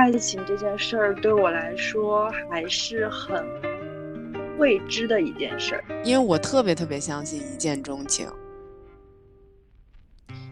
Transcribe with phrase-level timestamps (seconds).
[0.00, 3.44] 爱情这件事儿对我来说还是很
[4.56, 8.26] 未知的一件事儿，因为我特别特别相信一见钟情。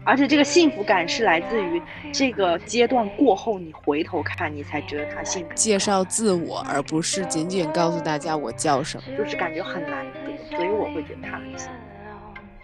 [0.05, 1.81] 而且这个幸福感是来自于
[2.13, 5.51] 这个阶段过后，你回头看，你才觉得他幸福。
[5.55, 11.73] 介绍自我，而不是仅仅告诉大家我叫什么，就是感觉很难得，所以我会觉得他很幸福。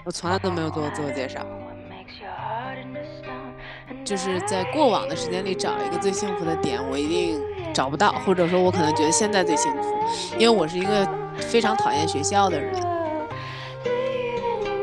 [0.03, 1.43] 我从来都没有做过自我介绍，
[4.05, 7.41] 就是在过往的时间里找一个最幸福的点，我一定
[7.73, 9.95] 找不到，或者说，我可能觉得现在最幸福，
[10.37, 11.05] 因为我是一个
[11.39, 12.71] 非常讨厌学校的人。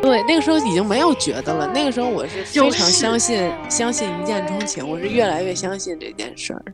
[0.03, 1.71] 对，那个时候已经没有觉得了。
[1.73, 4.87] 那个时候我是非常相信，相信一见钟情。
[4.87, 6.65] 我是越来越相信这件事儿。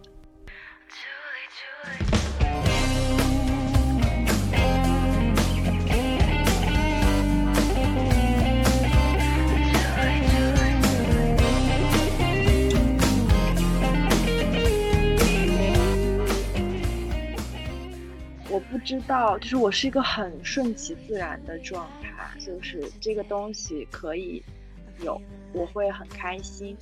[18.71, 22.09] 不知道，就是我是一个很顺其自然的状态。
[22.39, 24.43] 就是这个东西可以
[25.03, 25.21] 有，
[25.53, 26.77] 我会很开心。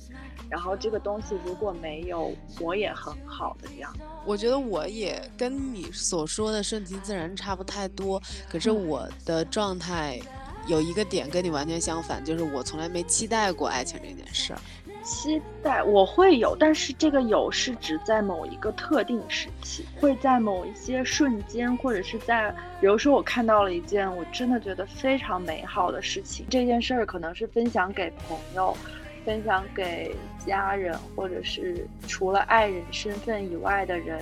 [0.49, 3.93] 然后这个东西如果没有，我也很好的这样。
[4.25, 8.21] 我觉得我也跟你所说的顺其自然差不太多。
[8.49, 10.19] 可是我的状态
[10.67, 14.59] 有一个点跟你完全相反，就是我从来没期待过爱情这件事儿。
[15.07, 28.75] 期待我会有，但是这个有是指在某一个特定时期，会在某一些瞬间，或者是在，比如说我看到了一件我真的觉得非常美好的事情，这件事儿可能是分享给朋友，
[29.23, 30.13] 分享给
[30.45, 34.19] 家人，或者是除了爱人身份以外的人，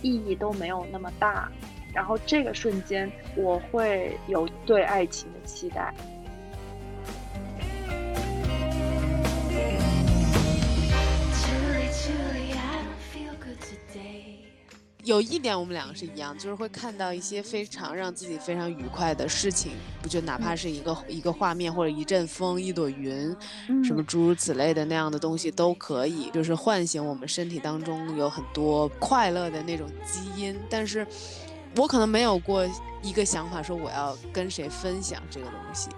[0.00, 1.50] 意义都没有那么大，
[1.92, 5.92] 然后这个瞬间我会有对爱情的期待。
[15.04, 23.34] 有一点我们两个是一样，就是会看到一些非常让自己非常愉快的事情，不就哪怕是一个一个画面或者一阵风、一朵云，
[23.82, 30.54] 什么诸如此类的那样的东西都可以，就是唤醒我们身体当中有很多快乐的那种基因。
[30.68, 31.06] 但是，
[31.76, 32.66] 我可能没有过
[33.02, 35.88] 一个想法说我要跟谁分享这个东西，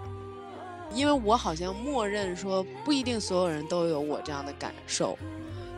[0.93, 5.17] 因为我好像默认说不一定所有人都有我这样的感受。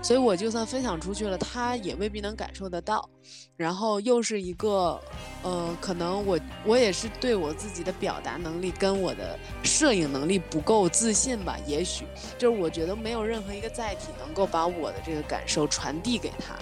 [0.05, 3.09] 所以我就算分享出去了，他也未必能感受得到。
[3.57, 5.01] 然后又是一个，
[5.41, 11.57] 呃，可能我我也是对我自己的表达能力跟我的摄影能力不够自信吧？
[11.65, 12.05] 也许
[12.37, 16.53] 就是我觉得没有任何一个载体能够把我的这个感受传递给他。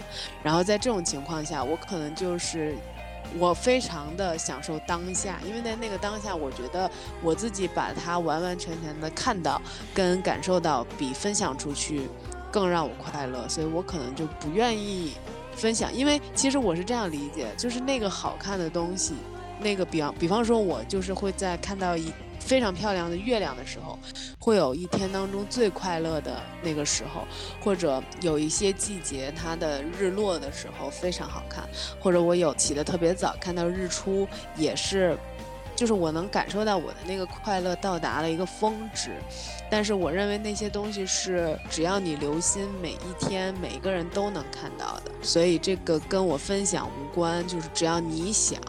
[0.41, 2.73] 然后在这种情况下，我可能就是
[3.37, 6.89] 我非常的享受当下，因为在那个当下，我觉得
[7.21, 9.61] 我自己把它完完全全的看到
[9.93, 12.07] 跟感受到，比分享出去。
[12.53, 15.13] 更让我快乐，所以我可能就不愿意
[15.55, 19.15] 分享，因为其实我是这样理解，就是那个好看的东西，
[19.59, 23.97] 那个比方比方说，我就是会在看到一非常漂亮的月亮的时候，
[24.37, 27.25] 会有一天当中最快乐的那个时候，
[27.59, 31.67] 或者有一些季节它的日落的时候非常好看，
[31.99, 35.17] 或者我有起得特别早看到日出也是。
[35.75, 39.11] 就是我能感受到我的那个快乐到达了一个峰值，
[39.69, 47.45] 但是我认为那些东西是只要你留心，每一天每一个人都能看到的，所以这个跟我分享无关。
[47.47, 48.59] 就是只要你想，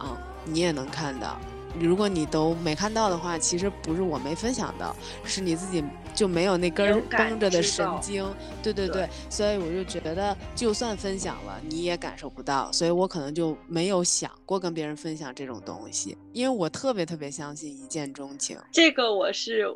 [0.44, 1.38] 你也能看到。
[1.78, 5.82] 如果你都没看到的话，其实不是我没分享到，是你自己
[6.14, 8.24] 就没有那根绷着的神经。
[8.62, 12.70] 对对对，所以我就觉得，就算分享了，你也感受不到。
[12.72, 18.56] 所以我可能就没有想过跟别人分享这种东西，因为我特别特别相信一见钟情。
[18.72, 19.66] 这个我是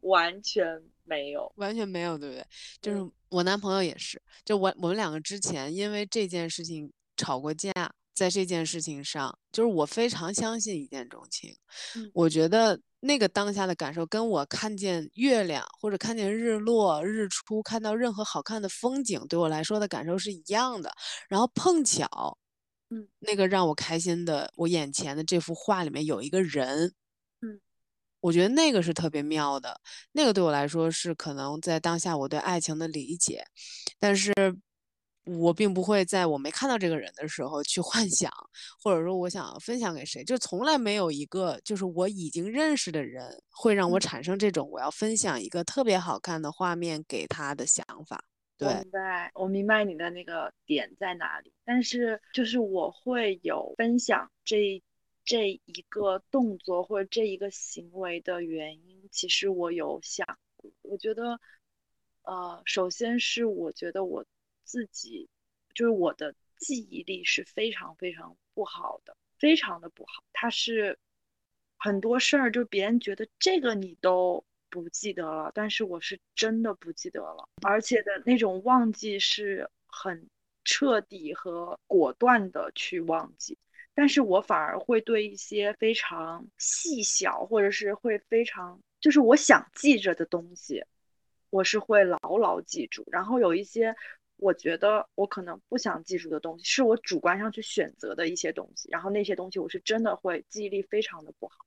[0.00, 0.66] 完全
[1.04, 2.44] 没有，完全没有，对不对？
[2.80, 7.72] 就是我男朋友也是，就我我们两个之前因为这件事情吵过架。
[8.14, 11.54] 在这件事情上，就是我非常相信一见钟情。
[12.12, 20.92] 我觉得那个当下的感受，跟我看见月亮或者看见日落、日出，看到任何好看的风景，对我来说的感受是一样的。
[21.28, 22.38] 然后碰巧，
[22.90, 26.94] 嗯，那个让我开心的，我眼前的这幅画里面有一个人，
[27.42, 27.60] 嗯，
[28.20, 29.80] 我觉得那个是特别妙的。
[30.12, 33.44] 那个对我来说是可能在当下我对爱情的理解，
[33.98, 34.32] 但是。
[35.24, 38.30] 我并不会在我没看到这个人的时候去幻想，
[38.78, 48.22] 或者说我想分享给谁，就从来没有一个就是我已经认识的人会让我产生这种我要分享一个特别好看的画面给他的想法。
[48.58, 51.50] 对，明白，我明白你的那个点在哪里。
[51.64, 54.82] 但是就是我会有分享这
[55.24, 60.26] 这一个动作或者这一个行为的原因，其实我有想，
[60.82, 61.40] 我觉得，
[62.24, 64.22] 呃，首先是我觉得我。
[64.64, 65.28] 自己
[65.74, 70.22] 就是我的记忆力是非常非常不好的，非常的不好。
[70.32, 70.98] 它是
[71.76, 80.28] 很多事儿，就别人觉得这个你都不记得了，但是我是真的不记得了，而且的那种忘记是很
[80.64, 83.58] 彻底和果断的去忘记。
[83.96, 90.84] 但是我反而会对一些非常细小，或者是会非常就是我想记着的东西，
[91.50, 93.04] 我是会牢牢记住。
[93.12, 93.94] 然后有一些
[94.36, 101.64] 我觉得我可能不想记住的东西，是我主观上去选择的一些东西，然后那些东西我是真的会记忆力非常的不好。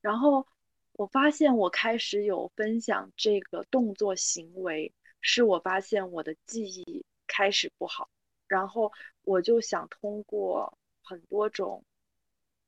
[0.00, 0.46] 然后
[0.92, 8.08] 我发现我开始有分享这个动作行为，是我发现我的记忆开始不好，
[8.46, 8.92] 然后
[9.22, 10.76] 我就想通过。
[11.08, 11.84] 很多种，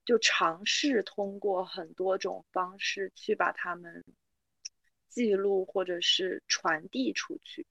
[0.05, 4.05] 就尝试通过很多种方式去把它们
[5.09, 7.67] 记录或者是传递出去。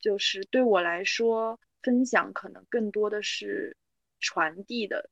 [0.00, 3.76] 就是对我来说，分享可能更多的是
[4.18, 5.10] 传递的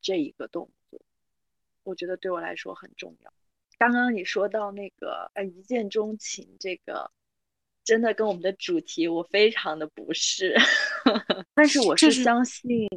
[0.00, 1.00] 这一个动作。
[1.82, 3.32] 我觉得对我来说很重要。
[3.78, 7.10] 刚刚你说到那个呃一见钟情，这个
[7.84, 10.54] 真的跟我们的主题我非常的不适，
[11.54, 12.88] 但是我是相信。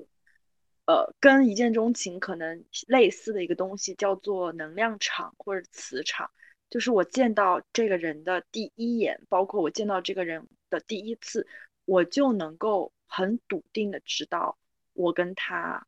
[0.86, 6.30] 呃，跟一见钟情可能类似的一个东西叫做能量场或者磁场，
[6.70, 11.48] 就是我见到这个人的第一眼，包括我见到这个人的第一次，
[11.86, 14.58] 我就能够很笃定的知道
[14.94, 15.88] 我跟他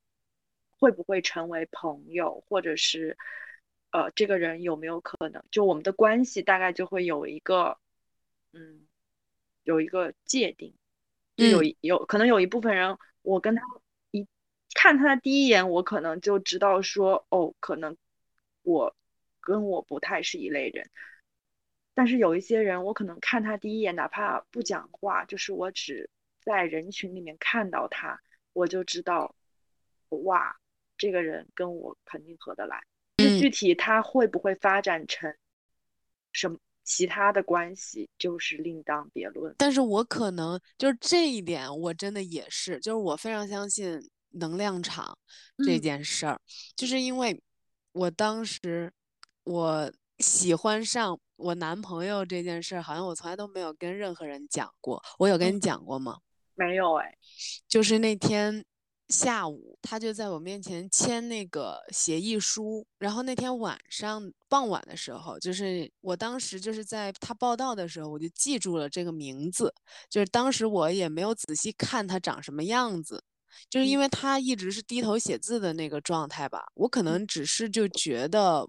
[0.77, 3.17] 会不会成为朋友，或者是
[3.91, 7.77] 呃，这个人有没有可能，就我们的关系大概就会有一个
[8.53, 8.87] 嗯，
[9.63, 10.73] 有一个界定，
[11.35, 13.61] 就有有可能有一部分人我跟他。
[14.77, 17.95] 看他的第一眼，我可能就知道说，哦，可能
[18.61, 18.93] 我
[19.39, 20.91] 跟我不太是一类人。
[21.95, 26.07] 但是有一些人，我可能看他第一眼，哪怕不讲话，就是我只
[26.43, 28.21] 在人群里面看到他，
[28.53, 29.33] 我就知道，
[30.09, 30.55] 哇，
[30.95, 32.83] 这个人跟我肯定合得来。
[33.17, 35.33] 具体他会不会发展成
[36.31, 39.55] 什么其他的关系，就是另当别论。
[39.57, 43.99] 但是我可能就是这一点，我真的也是，就是我非常相信。
[44.37, 45.17] 能量场
[45.65, 46.37] 这件事儿，
[46.75, 47.41] 就是因为
[47.93, 48.91] 我当时
[49.45, 49.89] 我
[50.19, 55.01] 喜欢上我男朋友这件事儿，好像我从来都没有跟任何人讲过。
[55.19, 56.17] 我有跟你讲过吗？
[56.53, 57.13] 没有哎。
[57.67, 58.63] 就是那天
[59.09, 69.73] 下午，他就在我面前签那个协议书，然后那天晚上傍晚的时候，就是我当时就是在他报道的时候，我就记住了这个名字。
[70.09, 73.23] 就是当时我也没有仔细看他长什么样子。
[73.69, 78.67] 就是因为他一直是低头写字的那个状态吧，我可能只是就觉得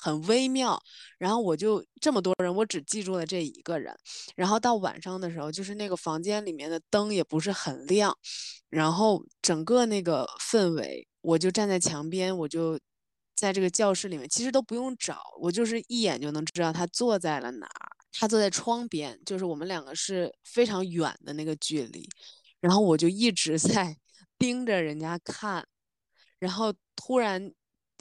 [0.00, 0.80] 很微妙，
[1.18, 3.94] 然后我就这么多人，我只记住了这一个人。
[4.34, 8.16] 然后到晚上的时候，就是那个房间里面的灯也不是很亮，
[8.70, 12.78] 然后整个那个氛围，我就站在墙边，我就
[13.34, 17.90] 在这个教室里面，其实都不用找，我就是一眼就能知道他坐在了哪儿。
[18.18, 22.08] 他坐在窗边，就是我们两个是非常远的那个距离，
[22.60, 23.96] 然后我就一直 在。
[24.38, 25.66] 盯着人家看，
[26.38, 27.50] 然后突然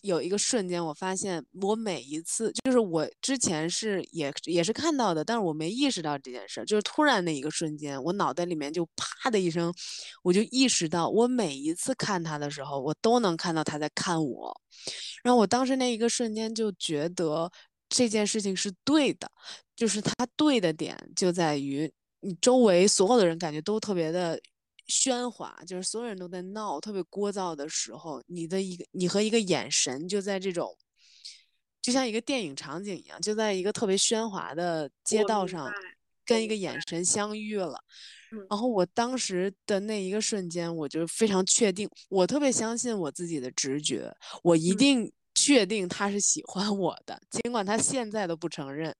[0.03, 6.63] 有一个瞬间，我发现我每一次就是我之前是也也是看到的，但是我没意识到这件事。
[6.65, 9.73] 就是突然那一个瞬间，我脑袋里面就啪的一声，
[10.21, 14.61] 我就意识到，我每一次看他的时候，我都能看到他在看我。
[15.23, 17.51] 然后我当时那一个瞬间就觉得
[17.89, 19.29] 这件事情是对的，
[19.75, 24.39] 就是他对的点就在于你周围所有的人感觉都特别的。
[24.87, 30.77] 喧哗就是所有人都在闹，特别聒噪的时候，你的一个你和一个眼神就在这种，
[31.81, 35.71] 就像一个电影场景一样，就在一个特别喧哗的街道上，
[36.23, 37.79] 跟一个眼神相遇了。
[38.49, 44.13] 然后我当时的那一个瞬间，我就非常确定，我特别相信我自己的直觉，
[44.43, 48.95] 我一定确定他是喜欢我的，尽管他现在都不承认，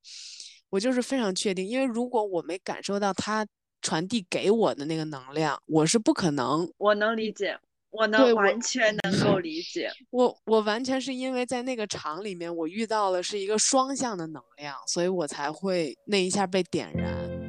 [0.70, 3.46] 我就是非常确定，因为如果我没感受到他。
[3.86, 6.68] 传递给我的那个能量，我是不可能。
[6.76, 7.56] 我能理解，
[7.90, 9.88] 我能完全能够理解。
[10.10, 17.45] 我我完全是因为在那个场里面，我遇到了是一个双向的能量，所以我才会那一下被点燃。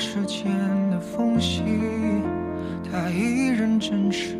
[0.00, 0.50] 时间
[0.90, 1.62] 的缝隙
[2.90, 4.39] 它依然真实。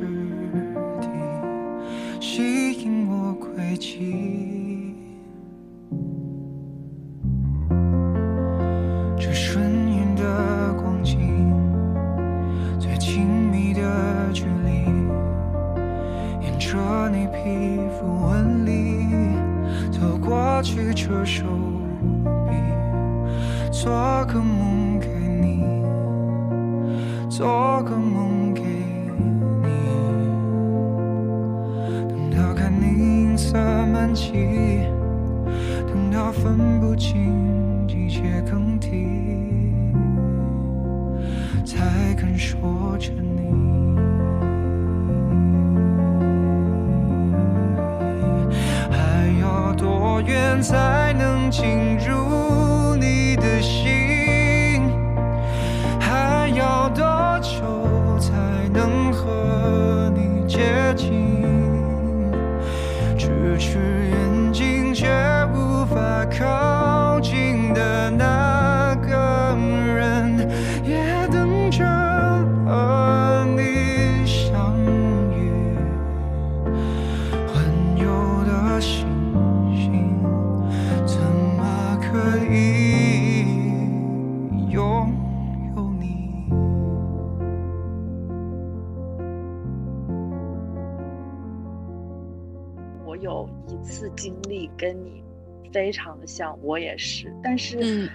[96.30, 98.08] 像，我也是，但是，嗯。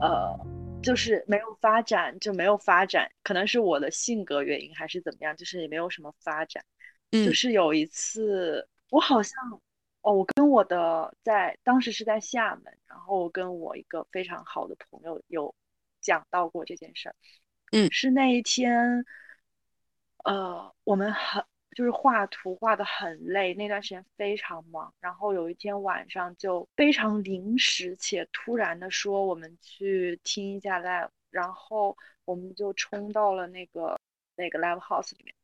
[0.00, 0.34] 呃，
[0.82, 6.64] 就是没有发展，就没有发展，可能是我的性格原因还是怎么样，就是也没有什么发展。
[7.12, 7.24] 嗯。
[7.24, 9.34] 就是有一次，我好像，
[10.02, 15.54] 哦，我跟我的在当时是在厦门，然后我跟我一个非常好的朋友有
[16.00, 17.14] 讲到过这件事儿。
[17.72, 17.88] 嗯。
[17.92, 19.04] 是那一天，
[20.24, 21.44] 呃，我们很
[21.76, 33.98] 就是画图画的很累，那段时间非常忙，然后有一天晚上就非常临时且突然的说我们去听一下 live，然后我们就冲到了那个
[34.36, 35.34] 那个 live house 里面。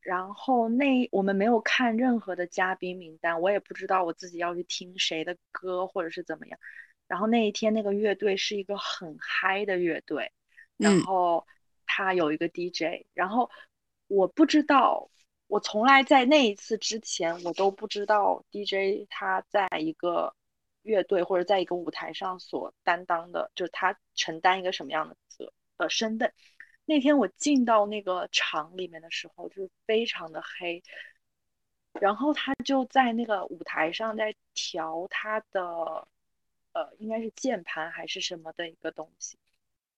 [0.00, 6.58] 然后那我们没有看任何的嘉宾名单，我也不知道我自己要去听谁的歌或者是怎么样。
[7.06, 10.32] 然后那一天那个乐队是一个很嗨的乐队，
[10.76, 11.46] 然嗯后
[11.84, 13.50] 他有一个 DJ，然后
[14.06, 15.10] 我不知道，
[15.50, 20.32] 我从来在那一次之前我都不知道 DJ 他在一个
[20.82, 26.32] 乐队或者在一个舞台上所担当的，就是他承担一个什么样的责呃身份。
[26.84, 30.84] 那天我进到那个场里面的时候，就是非常的黑，
[32.00, 35.60] 然后他就在那个舞台上在调他的，
[36.72, 39.36] 呃，应该是键盘还是什么的一个东西，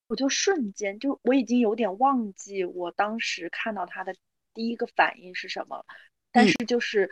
[0.06, 4.14] 我就瞬间就我已经有点忘记我当时看到他的
[4.54, 5.84] 第一个反应是什么，
[6.30, 7.10] 但嗯是就是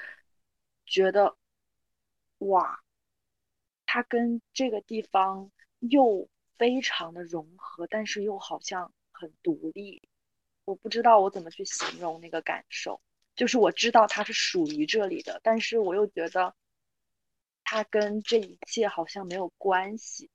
[0.87, 1.37] 觉得，
[2.39, 2.81] 哇，
[3.87, 6.29] 它跟这个地方又
[6.59, 10.03] 非常的融合，但是又好像很独立。
[10.65, 13.01] 我不知道我怎么去形容那个感受，
[13.35, 16.55] 就是我知道它是属于这里的，但是我又觉得
[17.65, 20.31] 它跟这一切好像没有关系。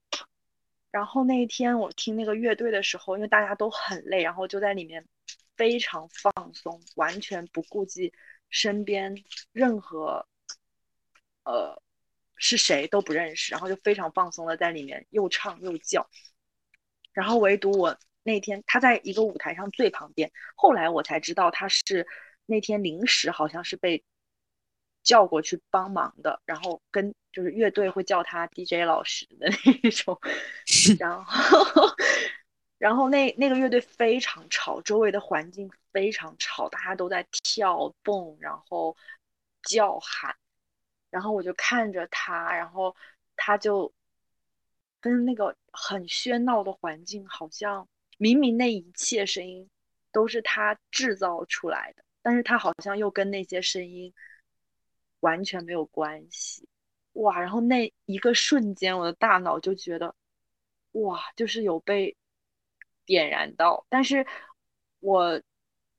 [0.91, 5.05] 然后那一天我听那个乐队的时候，因为大家都很累，然后就在里面
[5.55, 8.13] 非常放松，完全不顾及
[8.49, 10.27] 身边任何
[11.43, 11.81] 呃
[12.35, 16.09] 是谁都不认识，然后就非常放松的在里面又唱又叫。
[17.13, 22.05] 然后唯独我那天他在一个舞台上最旁边，后来我才知道他是
[22.45, 24.03] 那天临时好像是被
[25.03, 30.19] 叫过去帮忙的，然后跟就是乐队会叫他 DJ 老师的那一种，
[30.99, 31.63] 然后
[32.77, 38.95] 然后那那个乐队非常吵，周围的环境非常吵，大家都在跳蹦，然后
[39.63, 40.35] 叫喊，
[41.09, 42.95] 然后我就看着他，然后
[43.35, 43.93] 他就
[44.99, 49.69] 跟那个很喧闹的环境，好像明明那一切声音
[50.11, 54.13] 都是他制造出来的，但是他好像又跟那些声音
[55.21, 56.67] 完全没有关系。
[57.13, 57.39] 哇！
[57.39, 60.13] 然后那一个瞬间，我的大脑就觉得，
[60.91, 62.17] 哇，就是有被
[63.05, 64.25] 点燃到，但是
[64.99, 65.41] 我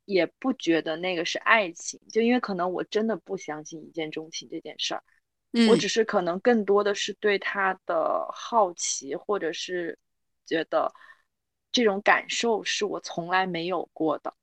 [0.05, 5.03] 也不觉得那个是爱情，就因为可能我真的不相信一见钟情这件事儿。
[5.53, 9.99] 嗯我只是可能更多的是对他的好奇，或者是
[10.45, 10.93] 觉得
[11.73, 14.35] 这种感受是我从来没有过的。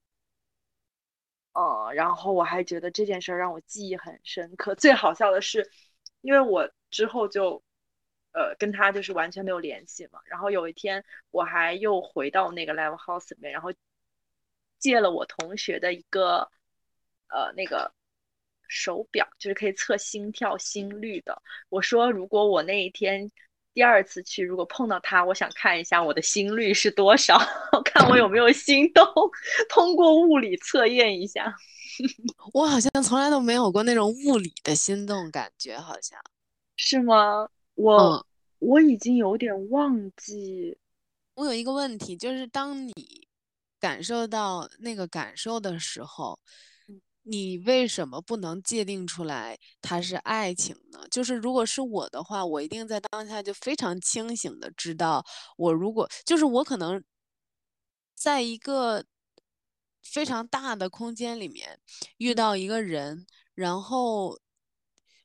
[1.52, 4.74] 呃，然后我还觉得这件事儿让我记忆很深刻。
[4.74, 5.70] 最好笑的是，
[6.20, 7.62] 因为我之后就
[8.34, 10.20] 呃跟他就是完全没有联系嘛。
[10.26, 13.72] 然后有一天我还又回到那个 live house 里面，然后
[14.78, 16.50] 借了我同学的一个
[17.28, 17.90] 呃那个
[18.68, 21.40] 手表，就是可以测心跳、心率的。
[21.70, 23.30] 我说如果我那一天
[23.72, 27.38] 第二次去，如果碰到他，我想看一下我的心率是多少，
[27.84, 29.04] 看我有没有心动，
[29.68, 31.54] 通过物理测验一下。
[32.52, 36.18] 我好像从来都没有过那种物理的心动感觉，好像
[36.76, 37.48] 是吗？
[37.78, 38.24] 我、嗯。
[38.60, 40.76] 我已经有点忘记，
[41.38, 42.92] 我有一个问题，就是当你
[43.80, 46.38] 感受到那个感受的时候，
[46.88, 47.00] 嗯。
[47.22, 51.00] 你为什么不能界定出来它是爱情呢？
[51.10, 55.24] 就是如果是我的话，我一定在当下就非常清醒的知道，
[55.56, 57.02] 我如果就是我可能
[58.18, 59.04] 在一个
[60.02, 61.80] 非常大的空间里面
[62.18, 62.36] 遇嗯。
[62.36, 64.38] 到一个人，然后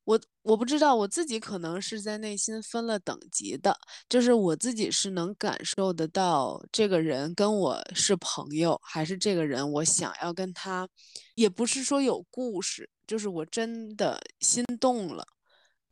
[0.09, 3.77] 我我不知道我自己可能是在内心分了等级的，
[4.09, 10.89] 就是我自己是能感受得到这个人跟我是朋友，还是这个人我想要跟他，
[11.35, 15.23] 也不是说有故事，就是我真的心动了。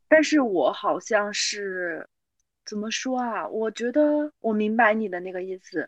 [0.08, 2.10] 但是我好像是
[2.66, 3.48] 怎么说啊？
[3.48, 4.02] 我觉得
[4.40, 5.88] 我明白你的那个意思。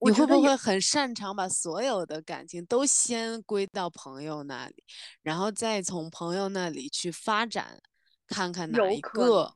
[0.00, 4.82] 我你会不会很擅长把所有的感情都先归到朋友那里，
[5.22, 7.78] 然后再从朋友那里去发展，
[8.26, 9.54] 看看哪一个？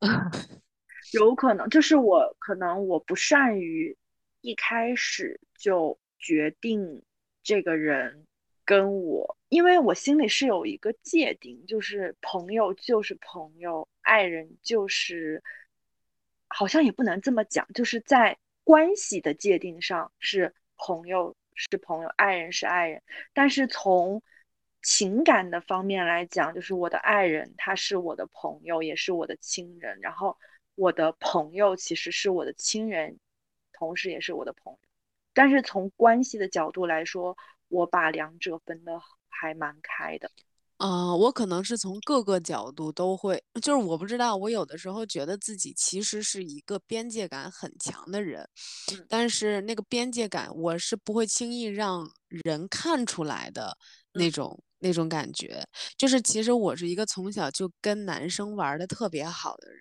[1.12, 3.96] 有可能，就是我可能我不善于
[4.40, 7.02] 一开始就决定
[7.42, 8.24] 这个人
[8.64, 15.42] 跟我，因为我心里是有一个界定，就是朋友就是朋友，爱人就是，
[16.46, 23.02] 好像也不能这么讲，就是在关系的界定上是朋友是朋友，爱人是爱人，
[23.32, 24.22] 但是从
[24.82, 30.36] 情感的方面来讲，就是我的爱人他是我的朋友，也是我的亲人，然后
[30.74, 33.18] 我的朋友其实是我的亲人，
[33.72, 34.78] 同时也是我的朋友。
[35.34, 37.36] 但是从关系的角度来说，
[37.68, 40.30] 我把两者分得还蛮开的。
[40.82, 48.48] 啊、我可能是从各个角度都会，就是我不知道，我有的时候觉得自己其实是一个边界感很强的人，
[48.92, 49.06] 嗯。
[49.08, 52.10] 但是那个边界感我是不会轻易让
[52.44, 53.76] 人看出来的
[54.12, 55.62] 那嗯种、那种感觉。
[55.96, 59.80] 就是其实我是一个从小就跟男生玩的特别好的人，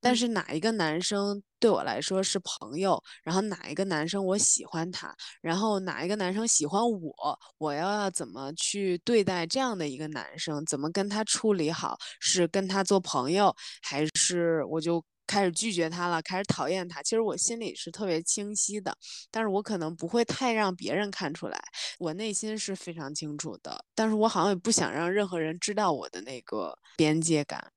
[0.00, 15.02] 但嗯是哪一个男生对我来说是朋友，然后哪一个男生我喜欢他，然后哪一个男生喜欢我，我要要怎么去对待这样的一个男生，怎么跟他处理好，是跟他做朋友，还是我就
[15.32, 17.02] 开始拒绝他了，开始讨厌他？
[17.02, 18.94] 其实我心里是特别清晰的，
[19.30, 21.58] 但是我可能不会太让别人看出来，
[21.98, 27.72] 我内心是非常清楚的，但是我好像也不想让任何人知道我的那个边界感。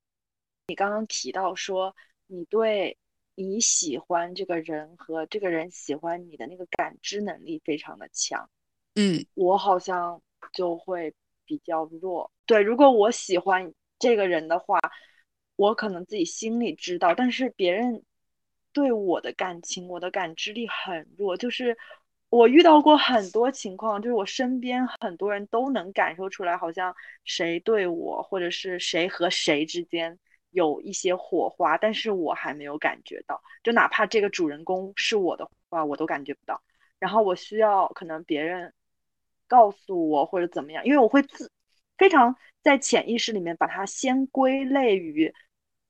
[0.68, 1.96] 你刚刚提到说
[2.28, 2.98] 你对
[3.36, 8.50] 你喜欢这个人和这个人喜欢你的那个感知能力非常的强，
[8.96, 11.13] 嗯我好像就会
[11.46, 12.30] 比较弱。
[12.46, 14.78] 对，如果我喜欢这个人的话，
[15.56, 18.04] 我可能自己心里知道，但是别人
[18.74, 21.38] 对我的感情，我的感知力很弱。
[21.38, 21.78] 就是
[22.30, 30.18] 我遇到过很多情况，就是我身边很多人都能感受出来，好像谁对我，或者是谁和谁之间
[30.52, 33.41] 有一些火花，但是我还没有感觉到。
[33.63, 36.62] 就哪怕这个主人公是我的话，我都感觉不到。
[37.00, 38.74] 然后我需要可能别人
[39.48, 41.50] 告诉我或者怎么样，因为我会自
[41.98, 45.34] 非常在潜意识里面把它先归类于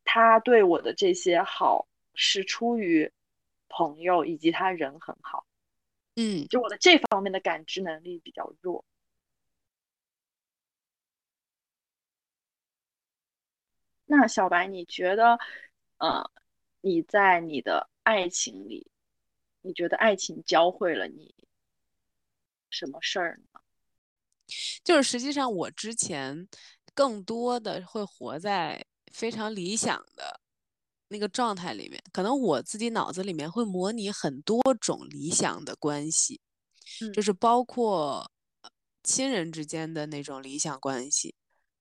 [0.04, 3.12] 他对我的这些好是出于
[3.70, 5.46] 朋友以及他人很好，
[6.16, 6.48] 嗯。
[6.48, 8.86] 就我的这方面的感知能力比较弱。
[14.06, 15.40] 那小白，你觉得，
[15.98, 16.30] 呃，
[16.82, 18.88] 你在你的爱情里，
[19.62, 21.34] 你觉得爱情教会了你
[22.70, 23.60] 什么事儿呢？
[24.84, 26.48] 就是实际上我之前
[26.94, 30.40] 更多的会活在非常理想的
[31.08, 36.42] 那个状态里面，可能我自己脑子里面会模拟很多种理想的关系，
[37.14, 37.24] 就嗯。
[37.24, 38.32] 是包括
[38.62, 38.70] 呃
[39.04, 41.36] 亲人之间的那种理想关系，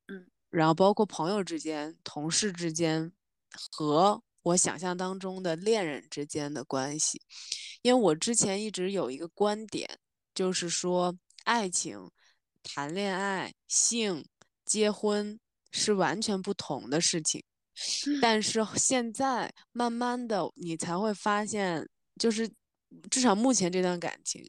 [0.09, 0.27] 嗯。
[0.51, 3.13] 然后包括朋友之间、同事之间
[3.73, 7.23] 和我想象当中的恋人之间的关系。
[7.83, 9.99] 因为我之前一直有一个观点，
[10.35, 12.11] 就是说爱情、
[12.65, 14.25] 谈恋爱、性、
[14.65, 15.39] 结婚
[15.71, 17.45] 是完全不同的事情。
[18.23, 22.49] 但是现在慢慢的，你才会发现，就是
[23.11, 24.45] 至少目前这段感情，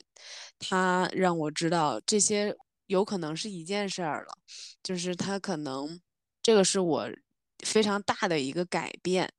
[0.58, 4.38] 它让我知道这些有可能是一件事儿了，
[4.84, 6.00] 就是它可能
[6.42, 7.10] 这个是我
[7.66, 9.32] 非常大的一个改变，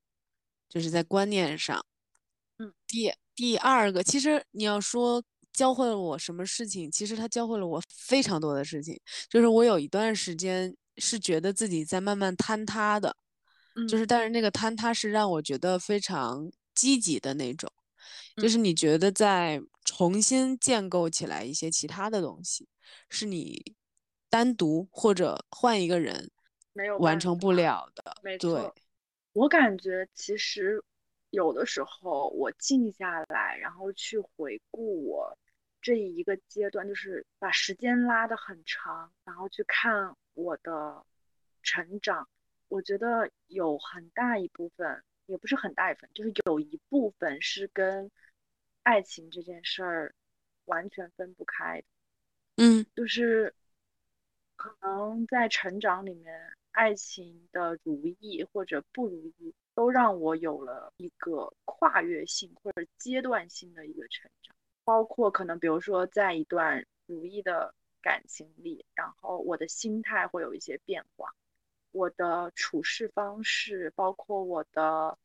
[0.68, 1.86] 就是在观念上。
[2.58, 5.22] 嗯，第第二个，其实你要说
[5.56, 9.00] 教会了我什么事情，其实它教会了我非常多的事情。
[9.30, 13.16] 就是我有一段时间是觉得自己在慢慢坍塌的，
[13.88, 17.72] 就嗯是但是那个坍塌是让我觉得非常积极的那种，
[18.36, 22.68] 就嗯是你觉得在重新建构起来一些其他的东西，
[23.08, 23.74] 是你
[24.28, 26.30] 单独或者换一个人
[26.74, 28.14] 没有完成不了的。
[28.22, 28.74] 没错，
[29.32, 30.82] 我感觉其实
[31.30, 35.36] 有的时候我静下来，然后去回顾我
[35.87, 41.07] 这一个阶段，就是把时间拉得很长，然后去看我的
[41.62, 42.29] 成长，
[42.66, 48.11] 我觉得有很大一部分，也不是很大一部分，就是有一部分是跟
[48.83, 50.12] 爱情这件事儿
[50.64, 51.87] 完全分不开的。
[52.57, 53.55] 嗯，就是
[54.57, 64.55] 可能在成长里面，爱情的如意或者不如意，都让我有了一个跨越性或者阶段性的一个成长。
[64.87, 71.35] 包括可能，比如说在一段如意的感情里，然后我的心态会有一些变化，
[71.90, 75.18] 我的处事方式，包括我的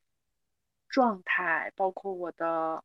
[0.89, 2.83] 状态，包括我的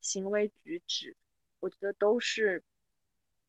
[0.00, 1.16] 行为举止，
[1.60, 2.64] 我觉得都是。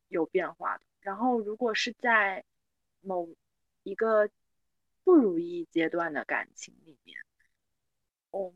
[0.07, 0.83] 有变化的。
[1.01, 2.45] 然后，如果是在
[3.01, 3.27] 某
[3.81, 4.29] 一个
[5.03, 7.17] 不如意阶段的感情里面，
[8.29, 8.53] 嗯，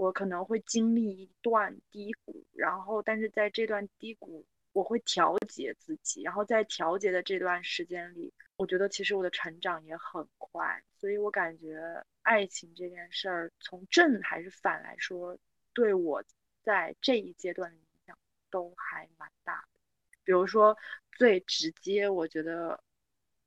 [0.00, 2.44] 我可能会经历一段低谷。
[2.52, 6.22] 然后，但是在这段低谷，我会调节自己。
[6.22, 10.82] 然后，在调节的这段时间里，我觉得其实我的成长也很快。
[10.98, 15.36] 所以我感觉爱情这件事儿，从正还是反来说，
[15.74, 16.22] 对我
[16.62, 18.18] 在这一阶段的影响
[18.50, 19.78] 都还蛮大的。
[20.24, 20.76] 比如说，
[21.12, 22.82] 最直接，我觉得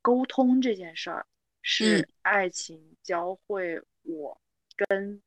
[0.02, 1.26] 沟通这件事儿
[1.62, 4.40] 是爱情教会我
[4.76, 5.22] 跟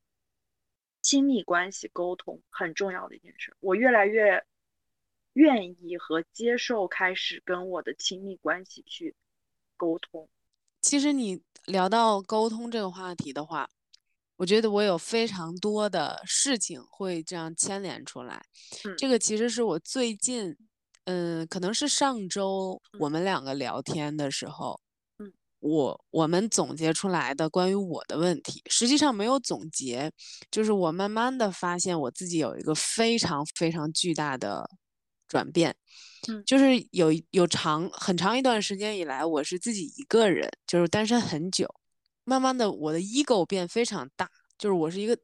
[1.06, 3.56] 亲密关系沟通很重要的一件事。
[3.60, 4.44] 我越来越
[5.34, 9.14] 愿意和接受开始跟我的亲密关系去
[9.76, 10.28] 沟通。
[10.80, 13.70] 其实你聊到沟通这个话题的话，
[14.36, 18.44] 我觉得我有非常多的事情会这样牵连出来。
[18.98, 20.56] 这个其实是我最近。
[21.08, 24.85] 嗯，可能是上周我们两个聊天的时候，嗯，
[25.66, 30.10] 我我们总结出来的关于我的问题，实际上没有总结，
[30.50, 34.68] 就是我慢慢的发现我自己有一个非常非常巨大的
[35.26, 35.74] 转变，
[36.28, 41.68] 嗯，就是有有长很长一段时间以来，我是自己一个人，就是单身很久，
[42.24, 45.18] 慢慢的我的 ego 变非常大，就是我是一个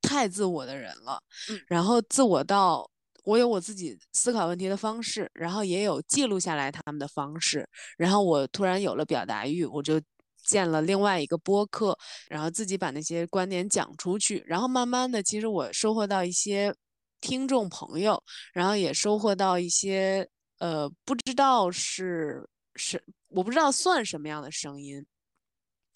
[0.00, 2.90] 太自我的人了，嗯，然后自我到。
[3.26, 10.00] 我有我自己思考问题的方式，然后也有记录下来他们的方式，然后我突然有了表达欲，我就
[10.44, 16.72] 建了另外一个播客，然后自己把那些观点讲出去，然后慢慢的，其实我收获到一些
[17.20, 20.28] 听众朋友，然后也收获到一些
[20.60, 25.04] 呃，不知道是是我不知道算什么样的声音。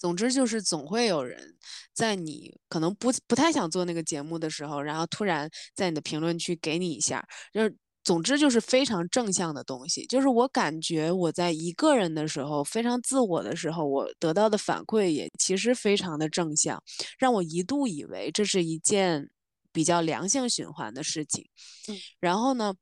[0.00, 1.54] 总之就是总会有人
[1.92, 10.06] 在你可能不不太想做那个节目的时候，然后突然在你的评论区给你一下，就是总之就是非常正向的东西。
[10.06, 16.82] 就是我感觉我在一个人的时候，非常自我的时候，我得到的反馈也其实非常的正向，
[17.18, 19.28] 让我一度以为这是一件
[19.70, 21.46] 比较良性循环的事情。
[21.88, 22.74] 嗯，然后呢，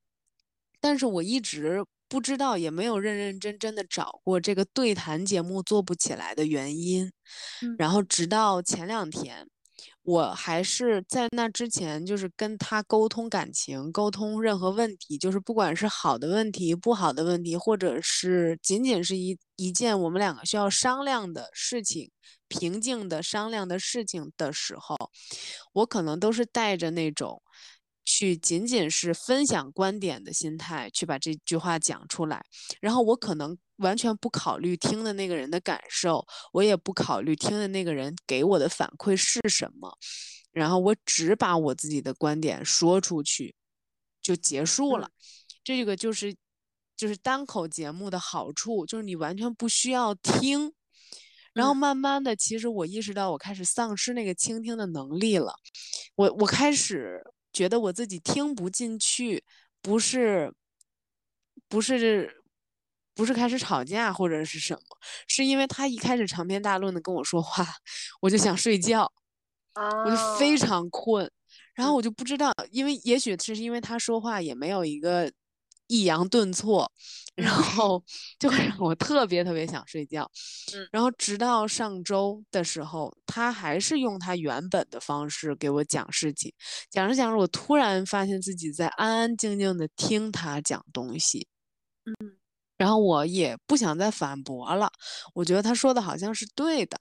[0.80, 1.84] 但是我一直。
[2.08, 7.12] 不知道，也没有认认真真的找过这个对谈节目做不起来的原因。
[7.76, 9.46] 然后直到前两天，
[10.02, 22.10] 我还是在那之前，就是跟他沟通感情，沟通任何问题，就是不管是好的问题、不好的问题，或者是仅仅是一一件我们两个需要商量的事情，
[22.48, 24.96] 平静的商量的事情的时候，
[25.74, 27.42] 我可能都是带着那种。
[28.18, 32.44] 去仅仅是分享观点的心态去把这句话讲出来，
[32.80, 39.96] 然后我可能完全不考虑听的那个人的感受，我也不考虑听的那个人给我的反馈是什么，
[40.50, 43.54] 然后我只把我自己的观点说出去，
[44.20, 45.10] 就结束了。
[45.62, 46.34] 这个就是
[46.96, 50.72] 就是单口节目的好处，就是你完全不需要听。
[51.52, 55.54] 然后慢慢的，其实我意识到我开始丧失那个倾听的能力了，
[56.16, 57.22] 我我开始。
[57.58, 59.42] 觉得我自己听不进去，
[59.82, 60.54] 不是，
[61.68, 62.40] 不是，
[63.16, 64.80] 不是开始吵架或者是什么，
[65.26, 67.66] 是因为他一开始长篇大论的跟我说话，
[68.20, 69.10] 我就想睡觉，
[69.74, 71.28] 我就非常困，
[71.74, 75.32] 然后我就不知道，因为也许是因为他说话也没有一个。
[75.88, 76.90] 抑扬顿挫，
[77.34, 78.02] 然后
[78.38, 80.30] 就会让我特别特别想睡觉。
[80.92, 86.52] 然后直到上周的时候，他还是用他原本的方式给我讲事情。
[86.90, 91.48] 讲着讲着，我突然发现自己在安安静静的听他讲东西。
[92.04, 92.36] 嗯，
[92.76, 94.90] 然后我也不想再反驳了。
[95.34, 97.00] 我觉得他说的好像是对的。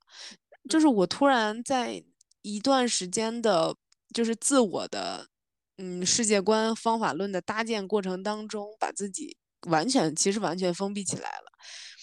[0.70, 2.04] 就是我突然在
[2.42, 3.76] 一段时间的，
[4.14, 5.28] 就是自我的。
[5.78, 9.38] 嗯，世界观、方法论的搭建过程当中，把自己
[9.68, 11.52] 完全其实完全封闭起来了。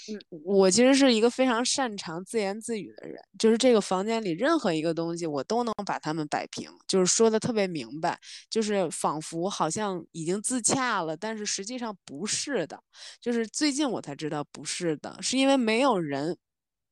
[0.06, 8.18] 嗯我其实是一个非常擅长自言自语的人，就是这个房间里任何一个东西，我都能把它们摆平，就是说的特别明白，
[8.50, 12.78] 就是仿佛好像已经自洽了，但是实际上不是的。
[13.18, 16.36] 就是最近我才知道不是的，是因为没有人，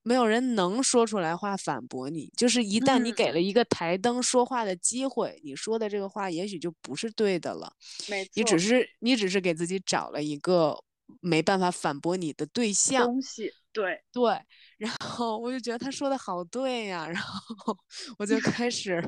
[0.02, 2.30] 没有人能说出来话反驳你。
[2.36, 7.72] 就是一旦你给了一个台灯说话的机会，你说的这个话也许就不是对的了。
[8.08, 10.82] 没错，你只是你只是给自己找了一个。
[11.20, 14.40] 没办法反驳你的对象东西，对对，
[14.78, 17.76] 然后我就觉得他说的好对呀，然后
[18.18, 18.98] 我就开始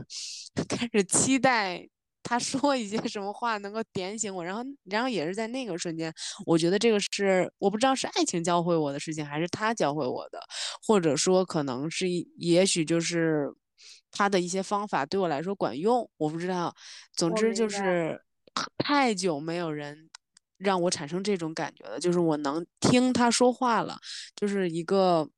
[0.69, 1.89] 开始期待
[2.25, 6.13] 他说一些什么话能够点醒我，然后然后也是在那个瞬间，
[6.45, 10.41] 我觉得这个是我不知道是爱情教会我的事情，还是他教会我的，
[10.83, 12.09] 或者说可能是
[12.39, 13.49] 也许就是
[14.11, 16.75] 他的一些方法对我来说管用，我不知道，
[17.13, 18.21] 总之就是
[18.79, 20.11] 太久没有人。
[20.57, 23.99] 让我产生这种感觉了，就是我能听他说话了，
[24.37, 25.29] 就是一个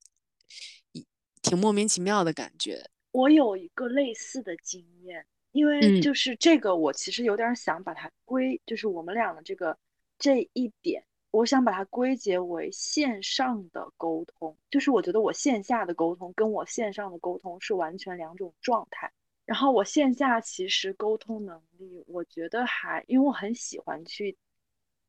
[0.93, 1.05] 一
[1.41, 2.85] 挺莫名其妙的感觉。
[3.13, 9.77] 我有一个类似的经验，因为就是这个，我其实有点想把它归，就是我们俩的这个
[10.19, 14.57] 这一点，我想把它归结为线上的沟通。
[14.71, 19.11] 就是我觉得我线下的沟通跟我线上的沟通是完全两种状态。
[19.45, 24.37] 然后我线下其实沟通能力，我觉得还因为我很喜欢去。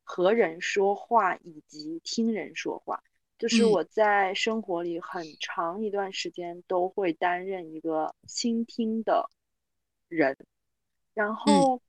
[0.09, 3.03] 和人说话以及听人说话，
[3.37, 9.29] 就是我在生活里很长一段时间都会担任一个倾听的
[10.07, 10.35] 人。
[11.13, 11.81] 然后，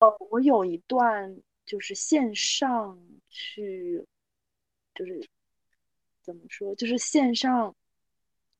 [0.00, 2.98] 呃，我有一段就是线上
[3.28, 4.06] 去，
[4.94, 5.28] 就是
[6.22, 7.74] 怎么说，就是线上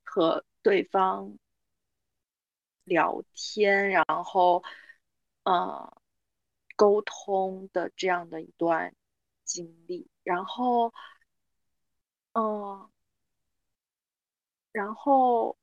[0.05, 1.38] 和对方
[2.85, 4.62] 聊天，然后，
[5.45, 5.93] 呃。
[6.77, 8.95] 沟通的这样的一段
[9.43, 10.95] 经历，然后，
[12.35, 12.88] 嗯，
[14.73, 15.58] 然后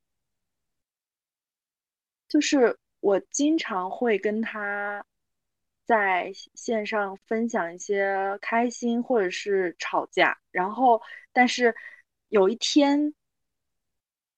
[2.27, 5.05] 就是我经常会跟他
[5.85, 11.75] 在线上分享一些开心或者是吵架，然后，但是
[12.29, 13.13] 有一天，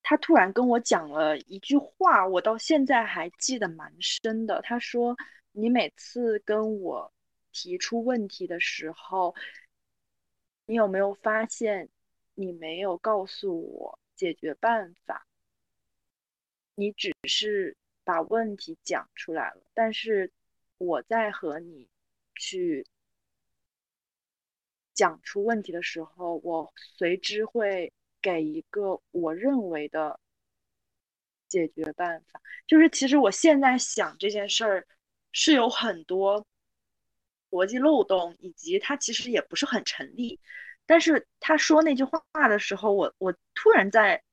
[0.03, 4.61] 他突然跟我讲了一句话，我到现在还记得蛮深的。
[4.61, 5.15] 他说。
[5.59, 7.11] 你每次跟我
[7.51, 9.33] 提出问题的时候，
[10.67, 11.89] 你有没有发现
[12.35, 15.26] 你没有告诉我解决办法？
[16.77, 20.31] 你只是把问题讲出来了，但是
[20.77, 21.89] 我在和你
[22.35, 22.85] 去
[24.93, 30.19] 讲出问题的时候，我随之会给一个我认为的
[31.47, 32.39] 解决办法。
[32.67, 34.87] 就是其实我现在想这件事儿。
[35.33, 36.47] 是有很多
[37.51, 40.39] 逻辑漏洞，以及他其实也不是很成立。
[40.87, 44.23] 但是他说那句话的时候，我我突然在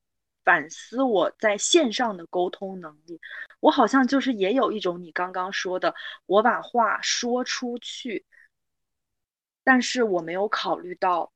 [0.45, 3.19] 反思我在线上的沟通能力。
[3.59, 5.93] 我好像就是也有一种你刚刚说的，
[6.27, 8.25] 我把话说出去，
[9.63, 11.33] 但是我没有考虑到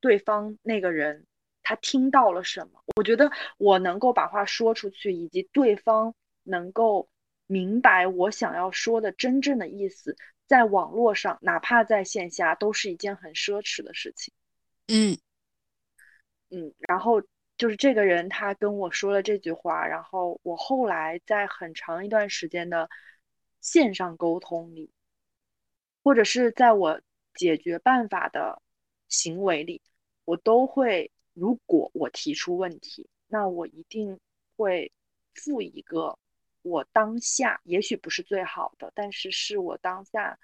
[0.00, 1.26] 对方那个人
[1.62, 2.82] 他听到了什么。
[2.96, 7.08] 我觉得我能够把话说出去，以及对方能够。
[7.48, 14.32] 明白我想要说的真正的意思，在网络上，哪怕在线下，都是一件很奢侈的事情。
[14.86, 15.18] 嗯
[16.48, 17.20] 嗯，然后
[17.62, 22.90] 就是这个人他跟我说了这句话，然后我后来在很长一段时间的
[23.60, 24.90] 线上沟通里，
[26.02, 27.00] 或者是在我
[27.34, 28.60] 解决办法的
[29.06, 29.80] 行为里，
[30.24, 34.18] 我都会，如果我提出问题，那我一定
[34.56, 34.90] 会
[35.32, 36.18] 付一个。
[36.62, 40.36] 我当下也许不是最好的，但是是我当下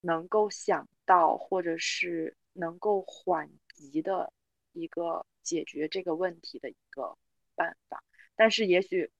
[0.00, 4.32] 能够想到或者是能够缓急的
[4.70, 7.16] 一个解决这个问题的一个
[7.54, 8.02] 办法。
[8.36, 9.10] 但是也许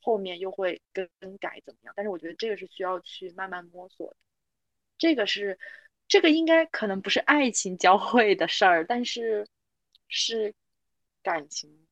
[0.00, 1.08] 后面又会更
[1.38, 1.94] 改怎么样？
[1.96, 4.16] 但是我觉得这个是需要去慢慢摸索的。
[4.98, 5.58] 这个是
[6.08, 9.46] 这个应该可能不是爱情教会的事儿，但是
[10.08, 10.54] 是
[11.22, 11.86] 感情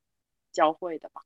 [0.53, 1.23] 教会的吧。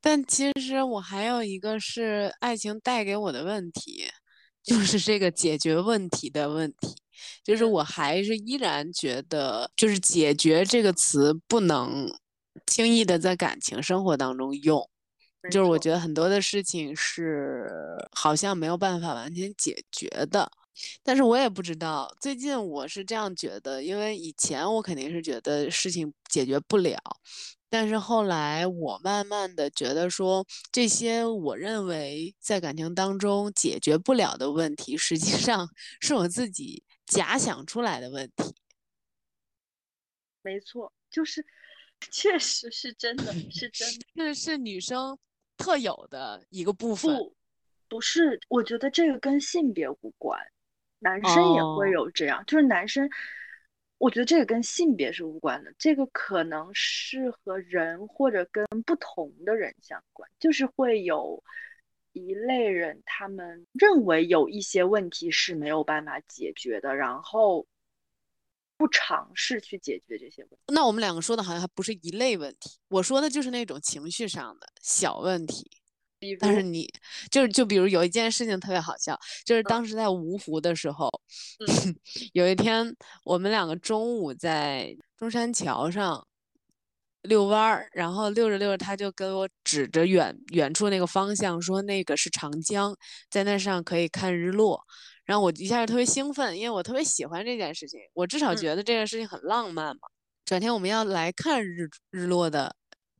[0.00, 4.04] 但其实我还有一个是爱情带给我的问题，
[4.62, 6.96] 就是这个解决问题的问题，
[7.44, 12.10] 就是我还是依然觉得，就是解决这个词不能
[12.66, 14.88] 轻易的在感情生活当中用，
[15.50, 17.68] 就是我觉得很多的事情是
[18.12, 20.50] 好像没有办法完全解决的，
[21.02, 26.98] 但是我也不知道，最近我是这样觉得，因为以前我肯定是觉得事情解决不了。
[27.70, 35.68] 但是后来，我慢慢的觉得说，这些我认为在感情当中解决不了的问题，实际上
[36.00, 38.54] 是我自己假想出来的问题。
[40.42, 41.44] 没错，就是
[42.10, 45.18] 确实是真的，是真的，这是女生
[45.56, 47.16] 特有的一个部分。
[47.16, 47.36] 不，
[47.88, 50.40] 不是，我觉得这个跟性别无关，
[51.00, 53.08] 男生也会有这样，就是男生。
[53.98, 61.42] 我觉得这个跟性别是无关的，这个可能是和人或者跟不同的人相关，就是会有
[62.18, 67.66] 一类人，他们认为有一些问题是没有办法解决的，然后
[68.76, 70.58] 不尝试去解决这些问题。
[70.68, 75.70] 那我们两个说的好像还不是一类问题，我说的就是那种情绪上的小问题。
[76.40, 76.92] 但是你
[77.30, 81.08] 就是就比如有一件事情特别好笑，就是当时在芜湖的时候，
[82.34, 86.26] 有一天我们两个中午在中山桥上
[87.22, 92.96] 遛弯儿，然后遛着遛着，他就给我指着远远处那个方向说：“那个是长江，
[93.30, 94.82] 在那上可以看日落。”
[95.24, 100.08] 然后我一下就特别兴奋，因为我特别喜欢这件事情，我至少觉得这件事情很浪漫嘛。
[100.44, 102.74] 转天我们要来看日日落的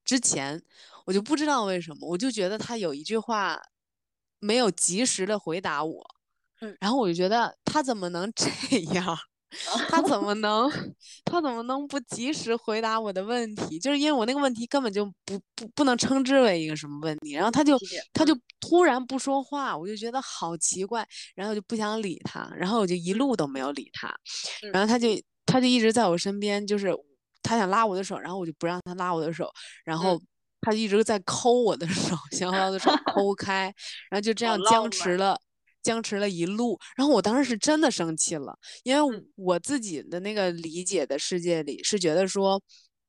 [0.04, 0.62] 之前。
[1.04, 3.58] 我就不知道为什么，我就觉得他有一句话
[4.40, 6.06] 没有及时的回答我，
[6.60, 8.46] 嗯，然后我就觉得他怎么能这
[8.92, 9.16] 样？
[9.88, 10.70] 他怎么能
[11.24, 13.78] 他怎么能不及时回答我的问题？
[13.78, 17.78] 就是因为我那个问题根本就不不不能称之为一个什么问题，然后他就
[18.12, 24.14] 他就突然不说话，我就觉得好奇怪，然后我就不想理他，然后我就一路都没有理他，
[24.72, 25.08] 然后他就
[25.46, 26.94] 他就一直在我身边，就是
[27.42, 29.50] 他想拉我的手，然后我就不让他拉我的手，
[29.84, 30.20] 然后。
[30.60, 33.72] 他一直在抠我的手，想把我的手抠开，
[34.10, 35.40] 然后就这样僵持了，
[35.88, 36.78] 僵持了一路。
[36.96, 42.62] 然后我当时是真的生气了，因为我自己的那个理解的世界里是觉得说，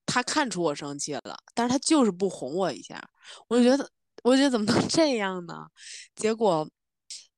[0.05, 3.01] 他看出我生气了，但是他就是不哄我一下，
[3.49, 3.89] 我就觉得，
[4.23, 5.67] 我觉得怎么能这样呢？
[6.15, 6.69] 结果。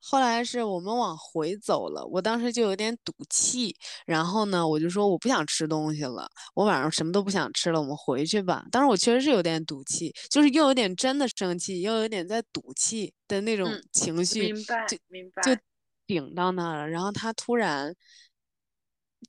[0.02, 8.66] 后来是我们往回走了，我当时就有点赌气，然后呢，我就说我不想吃东西了，我晚上什么都不想吃了，我们回去吧。
[8.72, 15.62] 当时我确实是有点赌气，就是又有点真的生气，又有点在赌气的那种情绪，明白，明白，就
[16.08, 16.88] 顶到那了。
[16.90, 17.96] 然后他突然。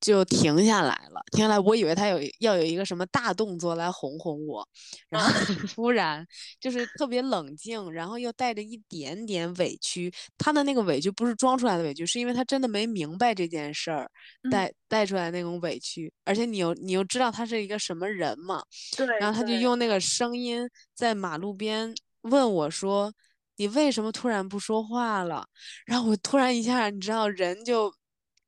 [0.02, 4.68] 就停下来了，停下来，我以为他有要有一个什么大动作来哄哄我，
[5.08, 5.30] 然后
[5.68, 6.26] 突然
[6.60, 10.12] 就是特别冷静，然后又带着一点点委屈。
[10.36, 14.10] 他的那个委屈不是装出来的委屈，是因为他真的没明白这件事儿，
[14.50, 16.12] 带带出来那种委屈。
[16.24, 18.60] 而且你又你又知道他是一个什么人嘛，
[18.96, 19.06] 对。
[19.20, 23.12] 然后他就用那个声音在马路边问我说
[23.56, 25.46] ：“你为什么突然不说话了？”
[25.86, 27.94] 然后我突然一下，你知道，人就。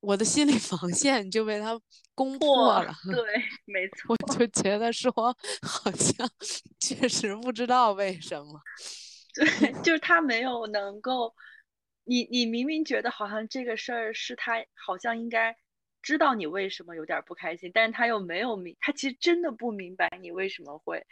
[0.04, 1.80] 我的心理防线就被他
[2.14, 2.94] 攻破了。
[3.04, 4.14] 对，没 错。
[4.14, 5.10] 我就觉得说，
[5.62, 6.28] 好像
[6.78, 8.60] 确实不知道为什么。
[9.34, 11.34] 对，就是他没有能够，
[12.04, 15.56] 你你明明觉得好像这个事儿是他好像应该
[16.02, 21.04] 知道你为什么有点不开心，但是他又没有明，他其实真的不明白你为什么会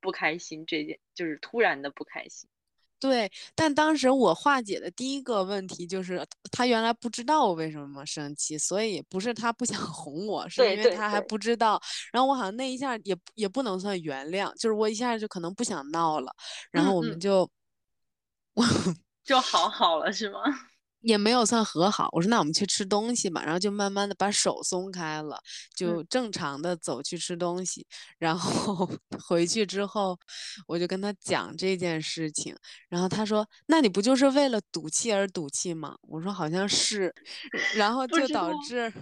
[0.00, 2.50] 不开心这件，就是突然的不开心。
[3.00, 11.80] 对，但当时我化解的第一个问题就是，他原来不知道我为什么生气，所以不是他不想 哄我，是因为他还不知道。
[12.12, 16.30] 然后我好像那一下也也不能算原谅，就是我一下就可能不想闹了，
[16.70, 17.50] 然后我们就，
[18.54, 18.64] 我
[19.24, 20.40] 就好好了，是吗？
[21.02, 25.40] 也没有算和好，我说那我们去吃东西吧，然后就慢慢的把手松开了，
[25.74, 27.86] 就正常的走去吃东西，
[28.18, 28.88] 然后
[29.26, 30.18] 回去之后，
[30.66, 32.54] 我就跟他讲这件事情，
[32.88, 35.96] 然后他说，那你不就是为了赌气而赌气吗？
[36.02, 37.14] 我说好像是，
[37.76, 38.92] 然后就导致，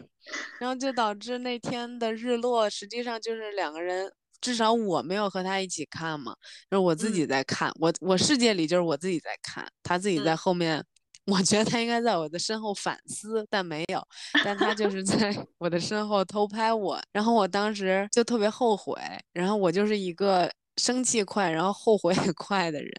[0.61, 6.35] 然后就导致那天的日落实际上就是两个人，至少我没有和他一起看嘛，
[6.71, 10.85] 就是我自己在看，我我世界里就是我自己在看，他自己在后面。
[11.31, 14.03] 我觉得他应该在我的身后反思，但没有，
[14.43, 18.99] 但他就是在 我的身后偷拍我，然后我当时就特别后悔，
[19.35, 22.91] 然后我就是一个生气快，然后后悔也快的人，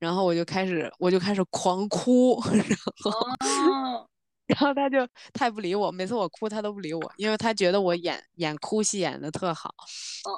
[0.00, 4.08] 然后我就开始我就开始狂哭，然后
[4.48, 9.72] 然后他就他也不理我，每次我哭他都不理我，因为他觉得我演演哭戏演的特好，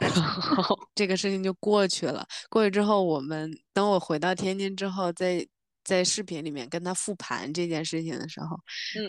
[0.03, 2.27] 然后 这个事情就过去了。
[2.51, 5.47] 过去之后，我们等我回到天津之后再。
[5.85, 8.57] 在视频里面跟他复盘这件事情的时候，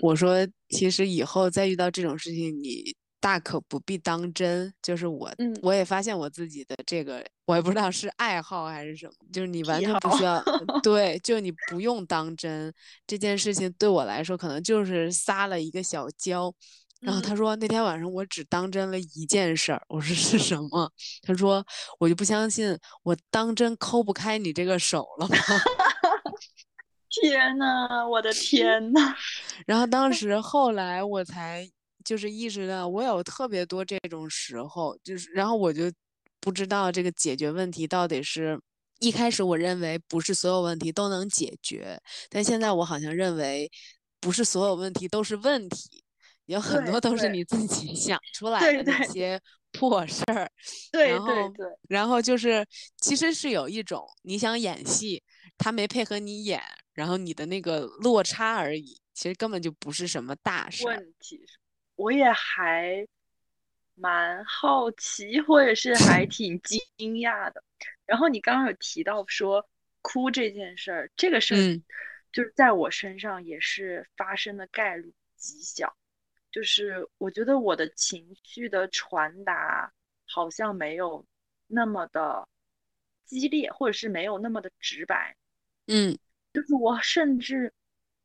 [0.02, 4.74] 我说其实以后再遇到这种事情，你大可不必当真。
[4.82, 10.44] 就是我，我也发现我自己的这个，我也不知道是爱好还是什么，就是你完全不需要，
[10.82, 12.74] 对，就你不用当真。
[13.08, 16.54] 这件事情对我来说，可能就是撒了一个小娇。
[17.00, 19.82] 然后他说那天晚上我只当真了一件事儿。
[19.90, 20.90] 我说是什么？
[21.22, 21.62] 他说
[22.00, 25.36] 我就不相信我当真抠不开你这个手了吗？
[27.22, 29.16] 天呐，我的天呐！
[29.66, 31.70] 然后当时后来我才
[32.04, 35.92] 就是意识到我有特别多这种时候，就是然后我就
[36.40, 38.60] 不知道这个解决问题到底是。
[39.00, 42.00] 一开始我认为不是所有问题都能解决，
[42.30, 43.70] 但现在我好像认为
[44.22, 46.02] 不是所有问题都是问题，
[46.46, 49.38] 有很多都是你自己想出来的那些
[49.74, 50.50] 破事儿。
[50.90, 51.68] 对对对。
[51.90, 52.66] 然后就是，
[53.02, 55.22] 其实是有一种你想演戏，
[55.64, 56.62] 他没配合你演，
[56.94, 60.84] 然后你的那个落差而已，其实根本就不是什么大事。
[60.86, 61.42] 问题，
[61.96, 63.08] 我也还
[63.96, 66.82] 蛮好奇，或者是还挺惊
[67.22, 67.64] 讶的。
[68.06, 69.66] 然后你刚刚有提到说
[70.02, 71.82] 哭这件事儿，这个事儿
[72.34, 75.96] 就是在我身上也是发生的概率极小，
[76.52, 79.94] 就是我觉得我的情绪的传达
[80.26, 81.26] 好像没有
[81.68, 82.46] 那么的
[83.24, 85.34] 激烈，或者是没有那么的直白，
[85.88, 86.18] 嗯，
[86.54, 87.74] 就是我甚至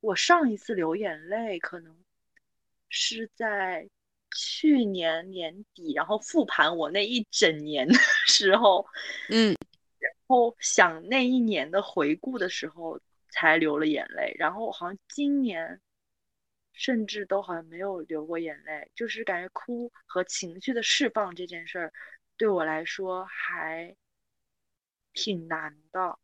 [0.01, 1.97] 我上一次流眼泪可能
[2.89, 3.89] 是在
[4.37, 7.95] 去年年底，然后复盘我那一整年的
[8.27, 8.87] 时候，
[9.31, 9.57] 嗯。
[9.99, 13.01] 然后想那一年的回顾的时候，
[13.31, 14.35] 才流了眼泪。
[14.39, 15.81] 然后好像今年，
[16.73, 18.91] 甚至都好像没有流过眼泪。
[18.95, 21.93] 就是感觉哭和情绪的释放这件事儿，
[22.37, 23.97] 对我来说还
[25.13, 26.19] 挺难的。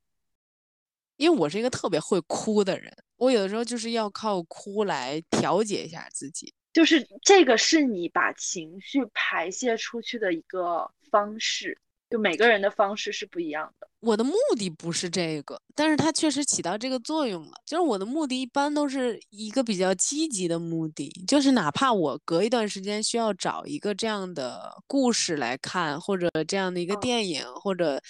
[1.24, 6.52] 因为我是一个特别会哭的人，我有的时候就是要靠哭来调节一下自己。
[6.72, 11.78] 就是这个是你把情绪排泄出去的一个方式。
[12.10, 13.88] 就每个人的方式是不一样的。
[13.98, 17.52] 我的目的不是这个，但是它确实起到这个作用了。
[17.66, 28.00] 就是我的目的一般都是一个比较积极的目的，就是哪怕我隔一段时间需要找一个这样的故事来看，或者这样的一个电影，或者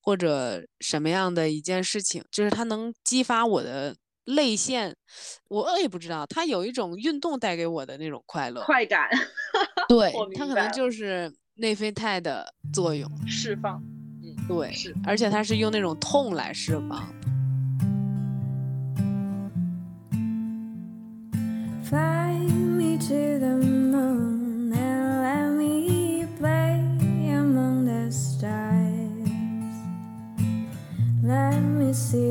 [0.00, 3.94] 或者什么样的一件事情，就是它能激发我的
[4.24, 4.96] 泪腺，
[5.48, 9.08] 我也不知道，它有一种运动带给我的那种快乐、快感。
[9.88, 13.82] 对，它可能就是内啡肽的作用，释放。
[14.22, 17.12] 嗯对，是而且它是用那种痛来释放。
[31.92, 32.29] see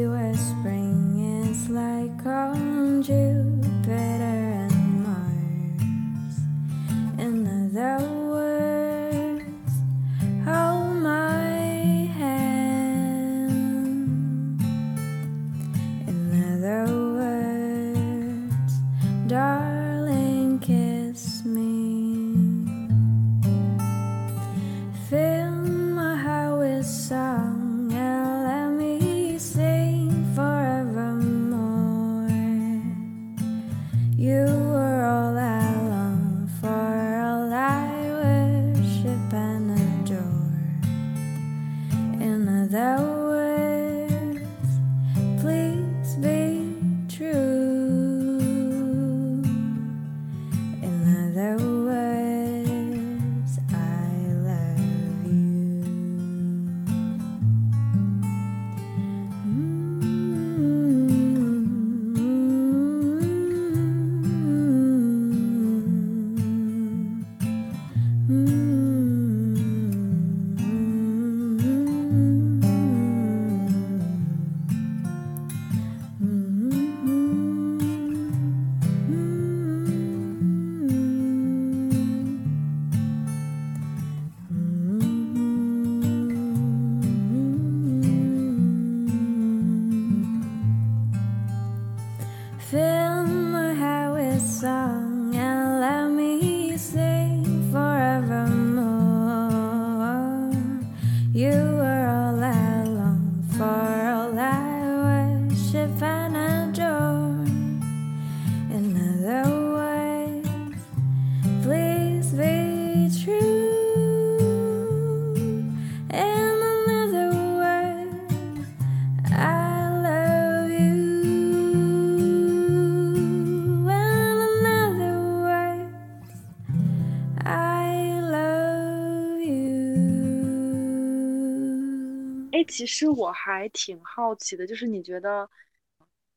[132.80, 135.50] 其实我还挺好奇的，就是你觉得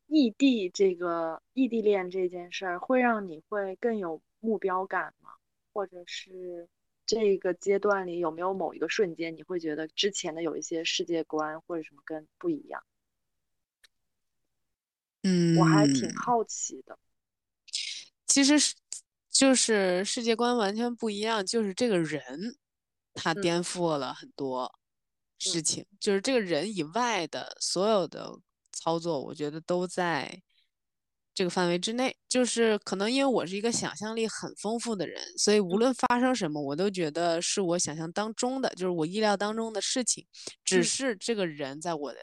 [0.08, 5.30] 异地这个异地恋这件事儿会让你会更有目标感吗？
[5.72, 6.68] 或者是
[7.06, 12.82] 这个阶段里有没有某一个瞬间你会觉得之前的有一些世界观或者什么跟不一样？
[15.22, 16.98] 嗯，我还挺好奇的。
[18.26, 18.74] 其实是
[19.30, 22.56] 就是世界观完全不一样，就是这个人
[23.14, 24.74] 他嗯颠覆了很多
[25.42, 28.38] 事嗯情，就是这个人以外的所有的
[28.72, 30.40] 操作，我觉得都在
[31.34, 32.16] 这个范围之内。
[32.28, 40.26] 就是可能因为我是一个想象力很丰富的人，所以无嗯论发生什么，我都觉得是我想象当中的，就是我意料当中的事情，
[40.64, 42.18] 只嗯是这个人在我的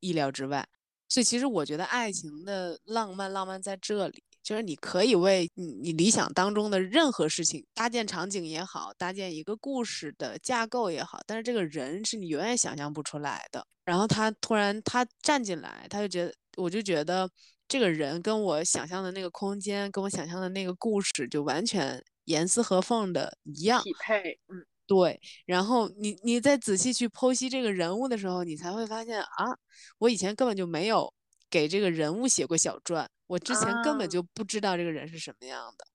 [0.00, 0.68] 意料之外。
[1.08, 13.66] 所以其实我觉得爱情的浪漫，浪漫在这里，就是你可以为你你理想当中的任何事情搭建场景也好，搭建一个故事的架构也好，但是这个人是你永远想象不出来的。
[13.84, 17.28] 然后他突然他站进来，他就觉得，我就觉得
[17.66, 23.82] 这个人跟我想象的那个空间，跟我想象的那个故事就完全严丝合缝的一样。
[23.82, 29.58] 匹配，嗯对，然后你你再仔细去剖析这个人物的时候，你才会发现啊，
[29.98, 31.12] 我以前根本就没有
[31.50, 35.86] 给这个人物写过小传，我之前根本啊就不知道这个人是什么样的，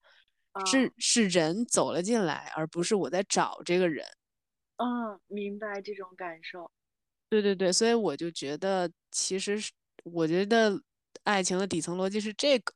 [0.51, 4.05] 啊是是人走了进来，而不是我在找这个人。
[4.77, 6.71] 嗯，明白这种感受。
[7.29, 9.71] 对对对，所以我就觉得，其实是
[10.03, 10.81] 我觉得
[11.23, 12.73] 爱情的底层逻辑是这个。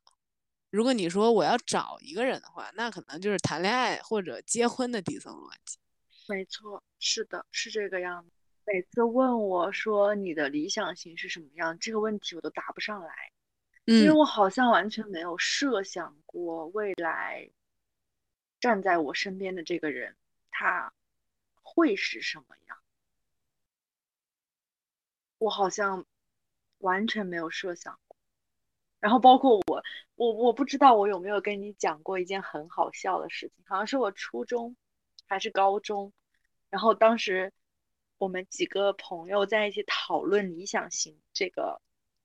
[0.69, 5.77] 如果你说我要找一个人的话，那可能就是谈恋爱或者结婚的底层逻辑。
[6.27, 8.31] 没错，是的，是这个样子。
[8.65, 13.09] 每次问我说你的理想型是什么样，这个问题我都答不上来，
[13.85, 17.49] 因为嗯我好像完全没有设想过未来
[18.59, 20.15] 站在我身边的这个人
[20.49, 20.91] 他
[21.61, 22.77] 会是什么样，
[25.37, 26.05] 我好像
[26.79, 28.17] 完全没有设想过。
[28.99, 29.83] 然后包括我，
[30.15, 34.75] 我我不知道我有没有跟你讲过一件很好笑的事情，好像是我初中
[35.27, 36.11] 还是高中，
[36.69, 37.53] 然后当时
[38.17, 41.79] 我们几个朋友在一起讨论理想型这个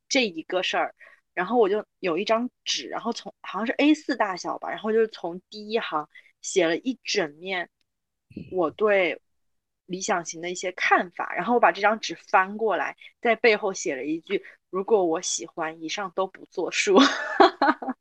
[0.09, 0.95] 这一个事儿，
[1.41, 6.07] 然后我就有一张纸，然后从好像是 A 四大小吧，然后就是从第一行
[6.43, 7.71] 写了一整面
[8.53, 9.23] 我对
[9.87, 16.99] 理想型的一些看法，然后我把这张纸翻过来，在背后写了一句：“如果我喜欢，以上都不作数。”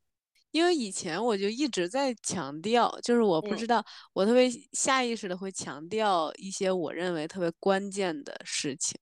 [0.52, 9.00] 因为以前我就一直在强调，就是我不嗯知道，我特别下意识的会强调一些我认为特别关键的事情，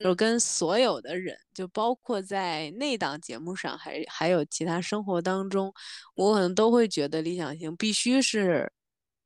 [0.00, 5.72] 就嗯跟所有的人，就包括在那档节目上，还还有其他生活当中，
[6.14, 8.72] 我可能都会觉得理想型必须是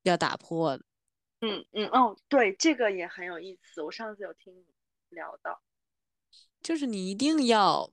[0.02, 0.84] 要打破的。
[1.40, 3.80] 嗯嗯哦，对，这个也很有意思。
[3.80, 4.64] 我上次有听你
[5.10, 5.62] 聊到
[6.60, 7.90] 就是你一定要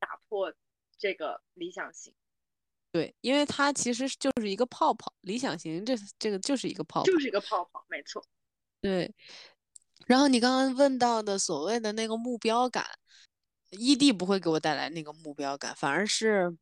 [0.00, 0.52] 打破
[0.98, 2.14] 这个理想型，
[2.90, 7.04] 对，因为它其实就是一个泡泡，理想型这这个就是一个泡泡。
[7.04, 8.26] 就是一个泡泡，没错。
[8.80, 9.14] 对，
[10.06, 12.84] 然后你刚刚问到的所谓的那个目标感，
[13.70, 16.56] 异地不会给我带来那个目标感，反而是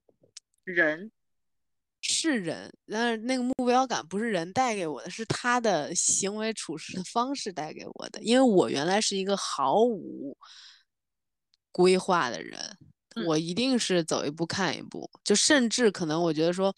[0.65, 1.11] 人，
[2.01, 8.23] 是人，但是那个目标感不是人带给我的，是他的行为处事的方式带给我的。
[8.23, 10.37] 因为我原来是一个毫无
[11.73, 12.77] 规划的人，
[13.17, 13.27] 嗯。
[13.27, 16.75] 我一定是走一步看一步，就甚至可能我觉得说，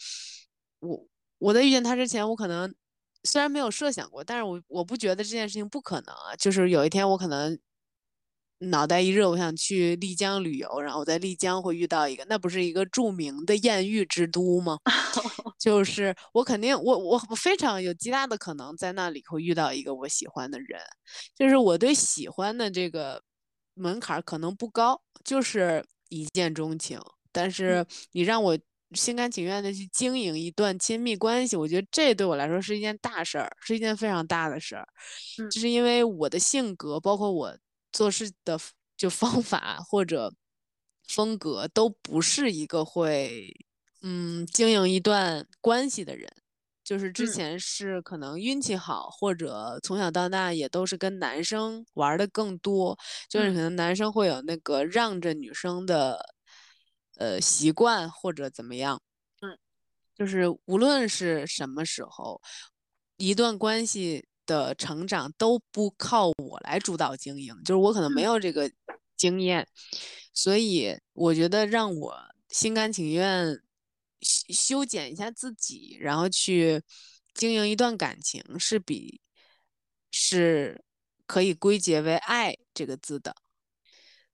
[0.81, 1.07] 我
[1.39, 2.75] 我在遇见他之前，我可能
[3.25, 6.37] 虽然没有设想过，但是我我不觉得这件事情不可能啊。
[6.39, 7.59] 就是有一天我可能
[8.59, 14.79] 脑袋一热，我想去丽江旅游，然后我在丽江会遇到一个，那不是一个著名的艳遇之都吗？
[15.59, 20.81] 就是我肯定我我我非常有极大的可能在那里会遇到一个我喜欢的人，
[21.35, 23.23] 就是我对喜欢的这个
[23.75, 27.01] 门槛儿可能不高，就是一见钟情。
[27.33, 28.59] 但是你让我
[28.95, 34.87] 心甘情愿的去经营一段亲密关系，我觉得这对我来说是一件大事儿，是一件非常大的事儿。
[35.39, 37.57] 嗯就是因为我的性格，包括我
[37.93, 38.59] 做事的
[38.97, 40.33] 就方法或者
[41.09, 43.55] 风格，都不是一个会
[44.03, 46.31] 嗯经营一段关系的人。
[46.85, 56.34] 就是之嗯前是可能运气好，或者从小到大也都是跟男生玩的更多，就是嗯可能男生会有那个让着女生的
[57.17, 59.01] 呃习惯或者怎么样。
[59.41, 59.59] 嗯，
[60.15, 62.41] 就是无论是什么时候，
[63.17, 68.71] 一段关系的成长都不靠我来主导经营，就是我可能没嗯有这个
[69.17, 69.67] 经验，
[70.33, 72.17] 所以我觉得让我
[72.51, 73.61] 心甘情愿
[74.21, 76.83] 修修剪一下自己，然后去
[77.35, 79.21] 经营一段感情，是比
[80.11, 80.85] 是
[81.27, 83.35] 可以归结为爱这个字的。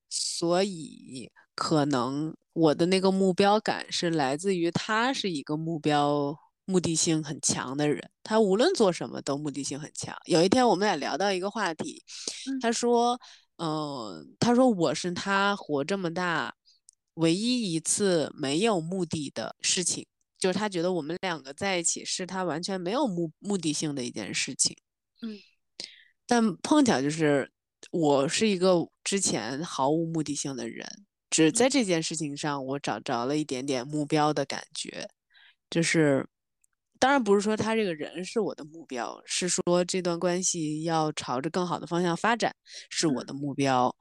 [0.08, 6.36] 所以可能我的那个目标感是来自于他是一个目标
[6.66, 10.14] 目的性很强的人，他无论做什么都目的性很强。
[10.26, 12.04] 有一天我们俩聊到一个话题，
[12.50, 13.18] 嗯他说，
[13.56, 16.54] 嗯、他说我是他活这么大
[17.14, 20.06] 唯一一次没有目的的事情，
[20.38, 24.76] 就是他觉得我们两个在一起是他完全没有目目的性的一件事情。
[25.22, 25.38] 嗯，
[26.26, 27.50] 但碰巧就是
[27.90, 30.86] 我是一个之前毫无目的性的人，
[31.30, 35.08] 只在这件事情上我找着了一点点目标的感觉，
[35.70, 36.26] 就是。
[36.98, 42.54] 当然不是说他这个人是我的目标，是说这段关系要朝着更好的方向发展
[42.90, 43.96] 是我的目标。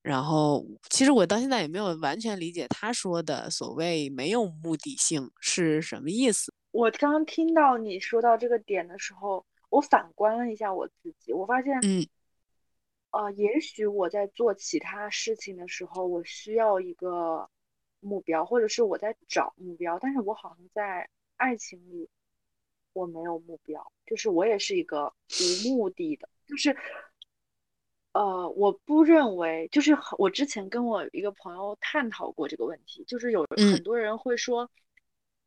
[0.00, 6.50] 然后，其实我到现在也没有完全理解他说的所谓没有目的性是什么意思。
[6.70, 12.06] 我刚刚听到你说到这个点的时候，我反观了一下我自己，我发现，嗯，
[13.10, 17.48] 呃，也许我在做其他事情的时候，我需要一个
[18.00, 22.08] 目标，或者是我在找目标，但是我好像在爱情里。
[22.94, 26.76] 我没有目标，就是我也是一个无目的的，就是，
[28.10, 34.68] 呃，我不认为，就是我之前跟我一个朋友探讨过这个问题，就是有很多人会说，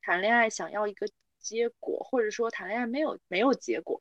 [0.01, 1.05] 谈恋爱想要一个
[1.39, 3.99] 结果，或者说谈恋爱没有没有结果，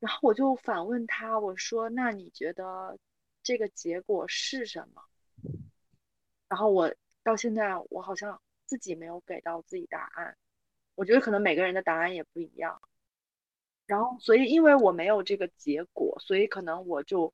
[0.00, 2.98] 然后我就反问他，我说，那你觉得
[3.42, 5.02] 这个结果是什么？
[6.48, 10.36] 然后我到现在我好像自己没有给到自己答案。
[10.94, 12.82] 我觉得可能每个人的答案也不一样，
[13.86, 17.32] 然后所以因为我没有这个结果，所以可能我就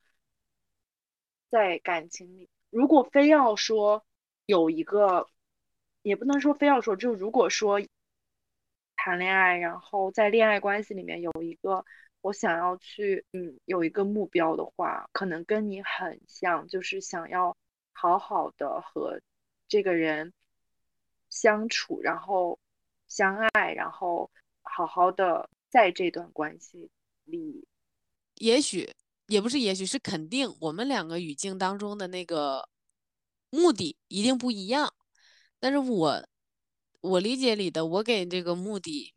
[1.49, 4.05] 在感情里，如果非要说
[4.45, 5.29] 有一个，
[6.03, 7.81] 也不能说非要说，就如果说
[8.97, 11.87] 谈恋爱，然后在恋爱关系里面有一个
[12.25, 17.55] 我想要去，嗯，有一个目标的话，可能跟你很像，就是想要
[17.93, 19.21] 好好的和
[19.69, 20.33] 这个人
[21.29, 22.59] 相处，然后。
[23.07, 24.29] 相爱，然后
[24.63, 26.91] 好好的在这段关系
[27.27, 27.65] 里，
[28.37, 28.91] 也许
[29.29, 32.69] 也不是，也许是肯定，我们两个语境当中的那个
[33.51, 34.93] 目的一定不一样。
[35.61, 36.27] 但是我
[37.03, 39.15] 我理解里的，我给这个目的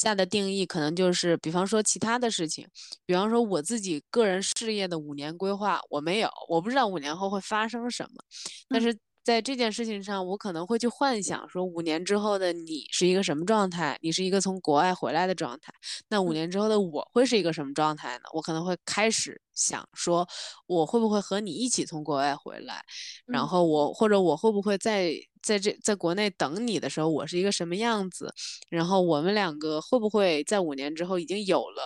[0.00, 2.66] 下的定义，可能就是，比方说其他的事情，
[3.06, 8.24] 比方说我自己个人事业的五年规划，我没有，我不知道五年后会发生什么，
[8.68, 8.96] 但是。
[9.22, 13.98] 在这件事情上，我可能会去幻想说，五年之后的你是一个什么状态？
[14.00, 15.72] 你是一个从国外回来的状态。
[16.08, 18.24] 那五年之后的我会是一个什么状态呢？
[18.32, 20.26] 我可能会开始想说，
[20.66, 22.82] 我会不会和你一起从国外回来？
[23.26, 25.12] 然后我或者我会不会在
[25.42, 28.32] 在这在国内等你的时候，我是一个什么样子？
[28.70, 31.82] 然后我们两个会不会在五年之后已经有了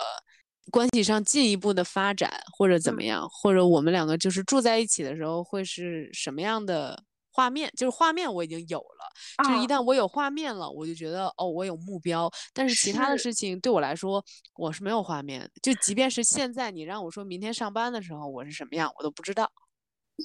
[0.71, 3.27] 关系上进一步的发展，或者怎么样？
[3.29, 7.03] 或者我们两个就是住在一起的时候会是什么样的？
[7.35, 9.43] 画面就是画面，我已经有了。
[9.43, 12.31] 就是一旦我有画面了，我就觉得哦，我有目标。
[12.53, 14.23] 但是其他的事情对我来说，
[14.55, 15.49] 我是没有画面。
[15.61, 19.51] 就即便是现在，你让我说明天上班的时候我是什么样，我都不知道。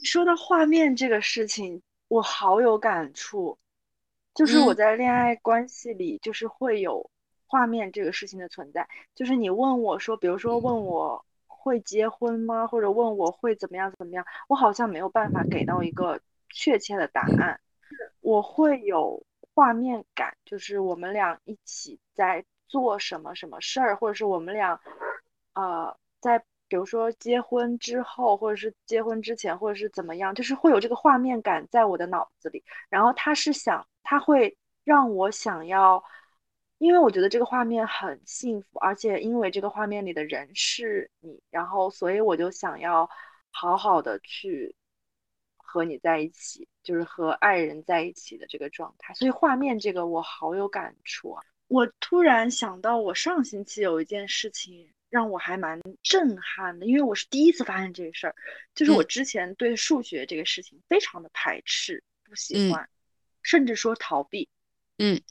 [0.05, 3.59] 说到画面这个事情，我好有感触。
[4.33, 7.11] 就是我在恋爱关系里，就是会有
[7.45, 8.89] 画面这个事情的存在。
[9.17, 16.21] 就是你问我说，比如说问我会结婚吗，或者问我会怎么样怎么样，我好像没有办法给到一个。
[16.51, 17.61] 确切的答案，
[18.21, 19.25] 我会有
[19.55, 24.81] 画面感，就是我们俩一起在做什么什么事儿，或者是我们俩，
[25.55, 26.39] 呃，在
[26.69, 32.63] 比如说结婚之后，或者是结婚之前，或者是怎么样，就是会有这个画面感在我的脑子里。
[32.89, 36.03] 然后他是想，他会让我想要，
[36.79, 43.09] 因为我觉得这个画面很幸福，而且因为这个画面里的人是你，然后所以我就想要
[43.51, 44.77] 好好的去。
[45.73, 51.41] 和你在一起，就是和爱人在一起的这个状态，所以画面这个我好有感触啊！
[51.69, 58.35] 我突然想到，我上星期有一件事情让我还蛮震撼的，因为我是第一次发现这个事儿，
[58.75, 62.89] 就是我之前对数学这个事情非常的排斥，不喜欢，
[63.43, 64.49] 甚至说逃避，
[64.99, 65.23] 嗯。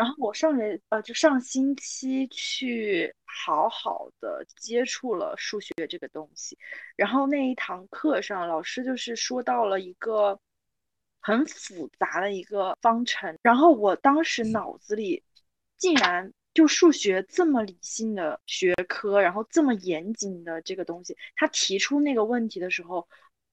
[0.00, 6.56] 然后我上学呃，就上星期去好好的接触了数学这个东西，
[6.96, 10.40] 然后那一堂课上，老师就是说到了一个
[11.20, 15.22] 很复杂的一个方程，然后我当时脑子里
[15.76, 23.06] 竟然就数学这么理性的学科，然后这么严谨的这个东西，他提出那个问题的时候，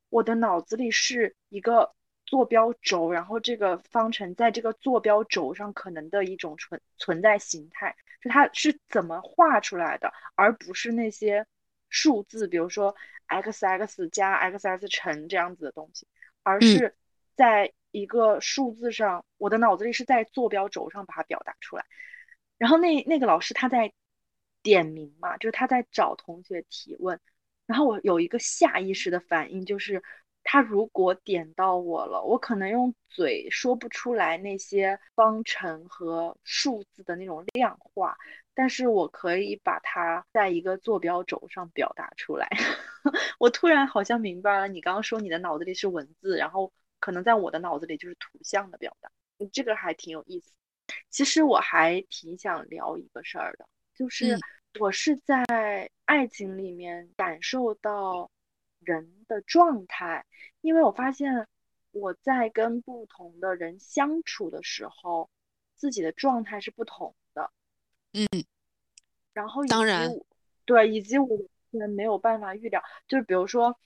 [0.07, 1.96] 我的脑子里是一个。
[2.27, 11.47] 坐标轴，然后这个方程在这个坐标轴上可能的一种存存在形态，就它是怎么画出来的，而不是那些
[11.89, 12.93] 数字，比如说
[13.27, 16.05] x x 加 x x 乘这样子的东西，
[16.43, 16.93] 而是
[17.37, 21.85] 在一个数字上，我的脑子里是在坐标轴上把它表达出来。
[22.57, 23.93] 然后那那个老师他在
[24.61, 27.19] 点名嘛，就是他在找同学提问，
[27.65, 30.03] 然后我有一个下意识的反应就是。
[30.49, 38.17] 他如果点到我了，我可能用嘴说不出来那些方程和数字的那种量化，
[38.55, 42.47] 但是我可以把它在一个坐标轴上表达出来。
[43.39, 46.71] 我突然好像明白了，你刚刚说你的脑子里是文字，然后
[47.01, 49.11] 可能在我的脑子里就是图像的表达，
[49.51, 50.53] 这个还挺有意思。
[51.09, 54.39] 其实我还挺想聊一个事儿的，就是
[54.79, 58.31] 我是在爱情里面感受到。
[58.87, 60.25] 人的状态，
[60.61, 61.45] 因为我发现
[61.91, 65.29] 我在跟不同的人相处的时候，
[65.75, 67.51] 自己的状态是不同的。
[68.13, 68.25] 嗯，
[69.33, 70.09] 然后当然，
[70.63, 71.27] 对，以及我
[71.95, 73.77] 没有办法预料，就是比如说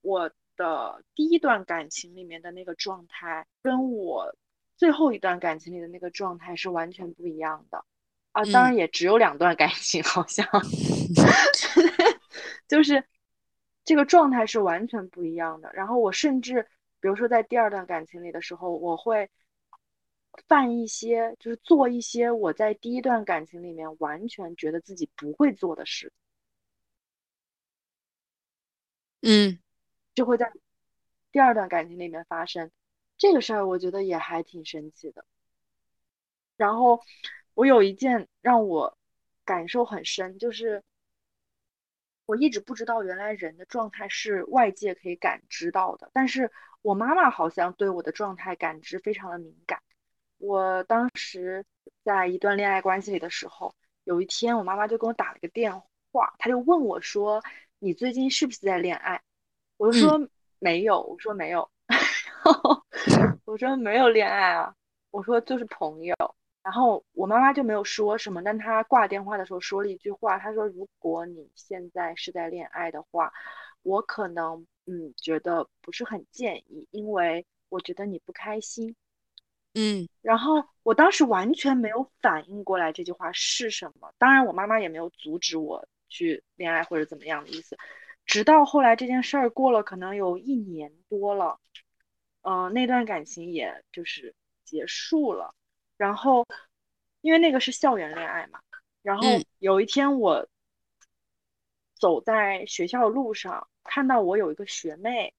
[0.00, 4.36] 我的第一段感情里面的那个状态，跟我
[4.76, 7.84] 最后一段感情里的那个状态是完全不一样的。
[8.32, 10.44] 啊，当然也只有两段感情，好像
[12.66, 13.04] 就是。
[13.88, 15.70] 这个状态是完全不一样的。
[15.72, 16.68] 然后我甚至，
[17.00, 19.30] 比如说在第二段感情里的时候，我会
[20.46, 26.12] 犯一些，就是做一些我在第一段感情里面完全觉得自己不会做的事。
[29.22, 29.58] 嗯，
[30.14, 30.52] 就会在
[31.32, 32.70] 第二段感情里面发生
[33.16, 35.24] 这个事儿，我觉得也还挺神奇的。
[36.58, 37.00] 然后
[37.54, 38.98] 我有一件让我
[39.46, 40.84] 感受很深，就是。
[42.28, 46.10] 我一直不知道，原来人的状态是外界可以感知到的。
[46.12, 46.52] 但是
[46.82, 49.82] 我妈妈好像对我的状态感知非常的敏感。
[50.36, 51.64] 我当时
[52.04, 53.74] 在一段恋爱关系里的时候，
[54.04, 55.72] 有一天我妈妈就给我打了个电
[56.12, 57.42] 话，她就问我说
[57.80, 59.18] ：“你最近是不是在恋爱？”
[59.78, 61.70] 我就说没有，我说没有，
[63.46, 64.74] 我说没有恋爱啊，
[65.10, 66.14] 我说就是朋友。
[66.62, 73.32] 然后我妈妈就没有说什么，但她挂电话的时候说了一句话，她说：“如果你现在是在恋爱的话，
[73.82, 78.94] 我可能嗯觉得不是很建议，因为我觉得你不开心。”
[79.74, 87.76] 嗯，然后我当时完全没有反应过来这句话是什么，当然我妈妈也没有阻止我去恋爱或者怎么样的意思，
[88.26, 91.60] 直到后来这件事儿过了可能有一年多了，
[92.42, 94.34] 嗯，那段感情也就是
[94.64, 95.54] 结束了。
[95.98, 96.46] 然后，
[97.20, 98.60] 因为那个是校园恋爱嘛，
[99.02, 99.24] 然后
[99.58, 100.48] 有一天我
[101.94, 105.34] 走在学校路上，看到我有一个学妹，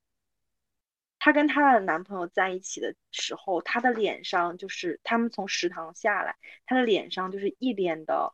[1.18, 6.36] 她跟她的男朋友在一起的时候，她的脸上就是他们从食堂下来，
[6.66, 8.34] 她的脸上就是一脸的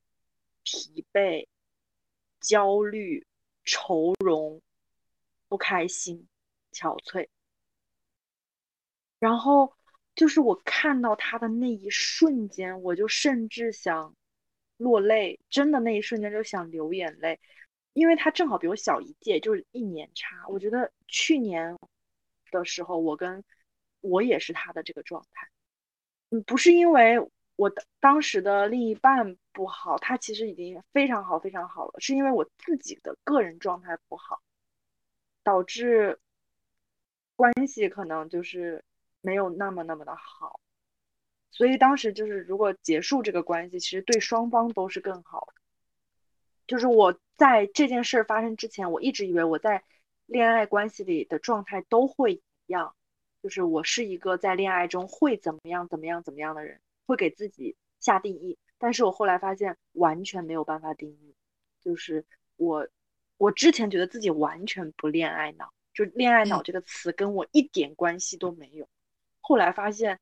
[0.64, 1.48] 疲惫、
[2.40, 3.28] 焦虑、
[3.64, 4.64] 愁容、
[5.48, 6.28] 不开心、
[6.72, 7.30] 憔悴，
[9.20, 9.76] 然后。
[10.16, 14.16] 就是我看到他的那一瞬间，我就甚至想
[14.78, 17.38] 落泪，真的那一瞬间就想流眼泪，
[17.92, 20.48] 因为他正好比我小一届，就是一年差。
[20.48, 21.78] 我觉得去年
[22.50, 23.44] 的时候，我跟
[24.00, 25.50] 我也是他的这个状态，
[26.30, 27.18] 嗯，不是因为
[27.58, 34.42] 我的当时的另一半不好，他其实已经非常好非常好了，是因为我自己的个人状态不好，
[35.44, 36.20] 导致
[37.36, 38.82] 关系可能就是。
[39.26, 40.60] 没有那么那么的好，
[41.50, 45.62] 所以当时就是如果结束这个关系，其实对双方都是更好的。
[46.68, 49.84] 就是我在这件事发生之前，我一直以为我在
[50.28, 52.96] 恋爱关系里的状态都会一样，
[53.42, 58.58] 就是我是一个在恋爱中会怎么样怎么样怎么样的人，会给自己下定义。
[58.78, 61.36] 但是我后来发现完全没有办法定义，
[61.82, 62.26] 就是
[62.58, 62.88] 我
[63.38, 68.88] 我之前觉得自己完全不恋爱脑，就恋爱脑这个词跟我一点关系都没有。
[69.48, 70.20] 后来发现，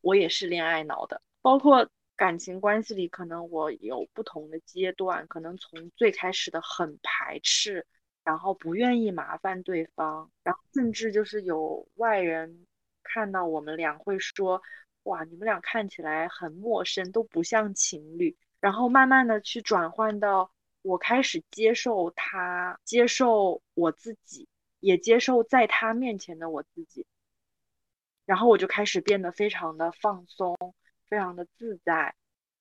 [0.00, 7.84] 我也是恋爱脑的，包括感情关系里，可能我有不同的阶段，可能从最开始的很排斥，
[8.22, 12.64] 然后不愿意麻烦对方，然后甚至就是有外人
[13.02, 14.62] 看到我们俩会说，
[15.02, 24.46] 哇，你们俩看起来很陌生，都不像情侣，然后慢慢的去转换到我开始接受他，接受我自己，
[24.78, 27.04] 也接受在他面前的我自己。
[28.28, 30.54] 然后我就开始变得非常的放松，
[31.08, 32.14] 非常的自在。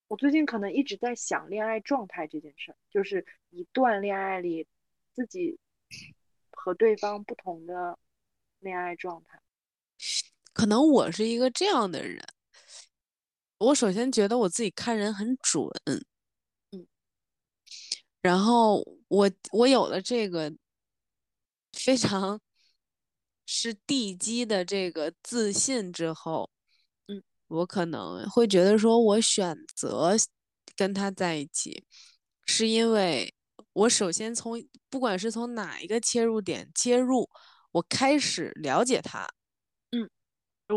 [0.07, 4.65] 我最近可能一直在想恋爱状态这件事儿，就是一段恋爱里
[5.13, 5.59] 自己
[6.51, 7.99] 和对方不同的
[8.59, 9.41] 恋爱状态。
[10.53, 12.25] 可能我是一个这样的人，
[13.57, 15.69] 我首先觉得我自己看人很准，
[16.71, 16.87] 嗯，
[18.21, 20.49] 然后我我有了这个
[21.73, 22.39] 非常。
[23.49, 26.49] 是地基的这个自信之后，
[27.07, 30.15] 嗯，我可能会觉得说，我选择
[30.75, 31.85] 跟他在一起，
[32.45, 33.33] 是因为
[33.71, 37.29] 我首先从不管是从哪一个切入点切入，
[37.71, 39.25] 我开始了解他，
[39.91, 40.09] 嗯，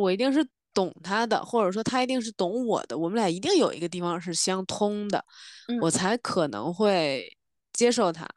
[0.00, 5.24] 我一定是懂他的，或者说他一定是懂我的，我们俩一定有一个地方是相通的，
[5.82, 7.36] 我才可能会
[7.72, 8.28] 接受他，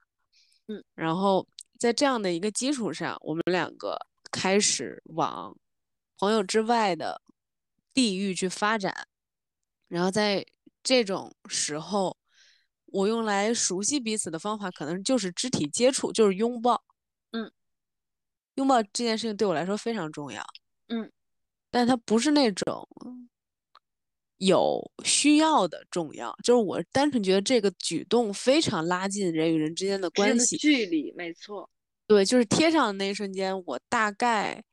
[0.68, 3.96] 嗯，然后在这样的一个基础上，我们两个
[4.34, 5.56] 开始往
[6.18, 7.22] 朋友之外的
[7.94, 9.08] 地域去发展，
[9.88, 10.46] 然后在
[10.84, 12.18] 这种时候。
[12.96, 16.80] 我用来熟悉彼此的方法，可能就是肢体接触，就是拥抱。
[17.32, 17.52] 嗯，
[18.54, 20.46] 拥抱这件事情对我来说非常重要。
[20.90, 21.12] 嗯，
[21.72, 22.88] 但它不是那种
[24.38, 31.12] 有需要的重要，就是我单纯觉得这个举动非常拉近人与人之间的关系距离。
[31.14, 31.68] 没错，
[32.08, 34.64] 对，就是贴上的那一瞬间，我大概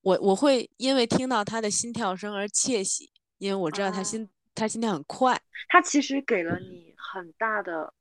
[0.00, 5.40] 我我会因为听到他的心跳声而窃喜，因为我知道他心他心跳很快。
[5.68, 6.90] 他其实给了你。
[7.14, 7.92] 很大的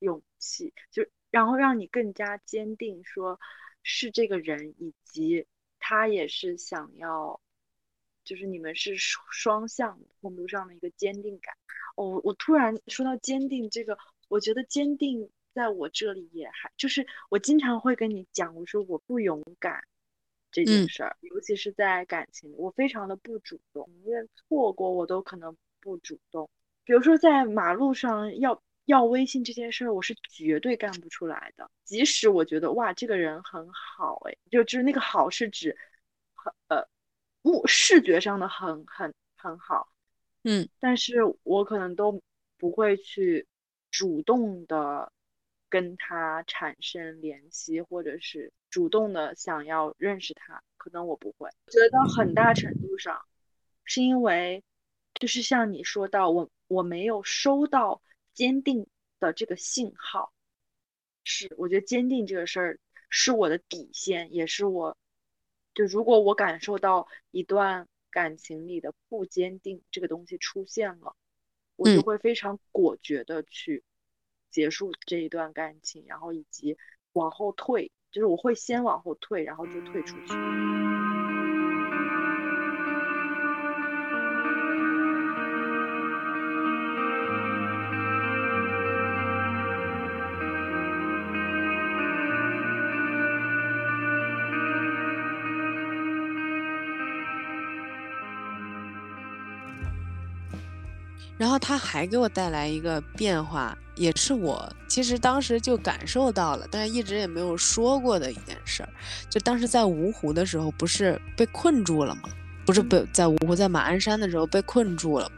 [0.00, 3.40] 勇气，就然后让你更加坚定，说
[3.82, 5.46] 是这个人，以及
[5.78, 7.40] 他也是想要，
[8.24, 11.54] 就是你们是双向程度上的一个坚定感。
[11.96, 13.96] 哦，我突然说到坚定这个，
[14.28, 19.84] 我觉得坚定在我这里也还就是我经常会跟你讲，我说我不勇敢
[20.50, 26.48] 这件事儿，尤其是在感情，我非常的不主动，宁愿错过我都可能不主动。
[26.84, 31.70] 比如说，在马路上要要微信这件事儿，我是绝对干不出来的。
[31.84, 35.76] 即使我觉得哇，这个人很好，哎，就就是那个好是指
[36.34, 36.88] 很呃，
[37.42, 39.92] 目视觉上的很很很好，
[40.44, 42.22] 嗯，但是我可能都
[42.56, 43.46] 不会去
[43.90, 45.12] 主动的
[45.68, 51.50] 跟他产生联系，或者是主动的想要认识他，可能我不会。
[51.66, 53.20] 觉得很大程度上
[53.84, 54.62] 是因为，
[55.14, 56.50] 就是像你说到我。
[56.70, 58.02] 我没有收到
[58.34, 58.86] 坚定
[59.20, 60.34] 的这个信号，
[61.24, 64.94] 是我觉得坚定这个事儿是我的底线，也是我，
[65.72, 71.16] 就如果我感受到一段感情里的不坚定这个东西出现了，
[71.76, 73.82] 我就会非常果决的去
[74.50, 76.76] 结束这一段感情，然后以及
[77.12, 81.17] 往后退，就是我会先往后退，然后就退出去。
[101.38, 108.88] 然后他还给我带来一个变化，也是我其实当时就感受到了，但是一直也没有说过的一件事儿。
[109.30, 112.22] 就当时在芜湖的时候，不是被困住了吗？
[112.66, 115.30] 不是被在芜湖，在马鞍山的时候被困住了。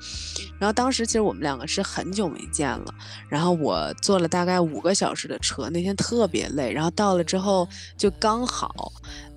[0.59, 2.93] 然后当时其实我们两个是很久没见了。
[3.29, 6.73] 然后我坐了大概五个小时的车，那天特别累。
[6.73, 8.93] 然后到了之后，就刚好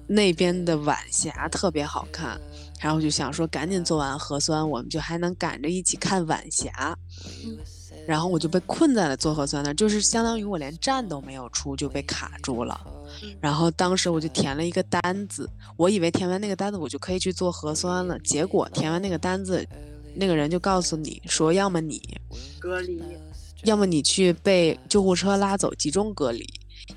[0.07, 2.41] 那边的晚霞特别好看。
[2.84, 6.93] 然后就想说，赶紧做完核酸，我们就还能赶着一起看晚霞。
[8.05, 12.77] 然后我就被困在了做核酸那儿，就是相当于我连站都没有出就被卡住了。
[13.39, 18.19] 然后当时我就填了一个单子，我以为填完那个单子我就可以去做核酸了。
[18.19, 19.65] 结果填完那个单子，
[20.15, 22.01] 那个人就告诉你说，要么你
[22.59, 23.01] 隔离，
[23.63, 26.45] 要么你去被救护车拉走集中隔离，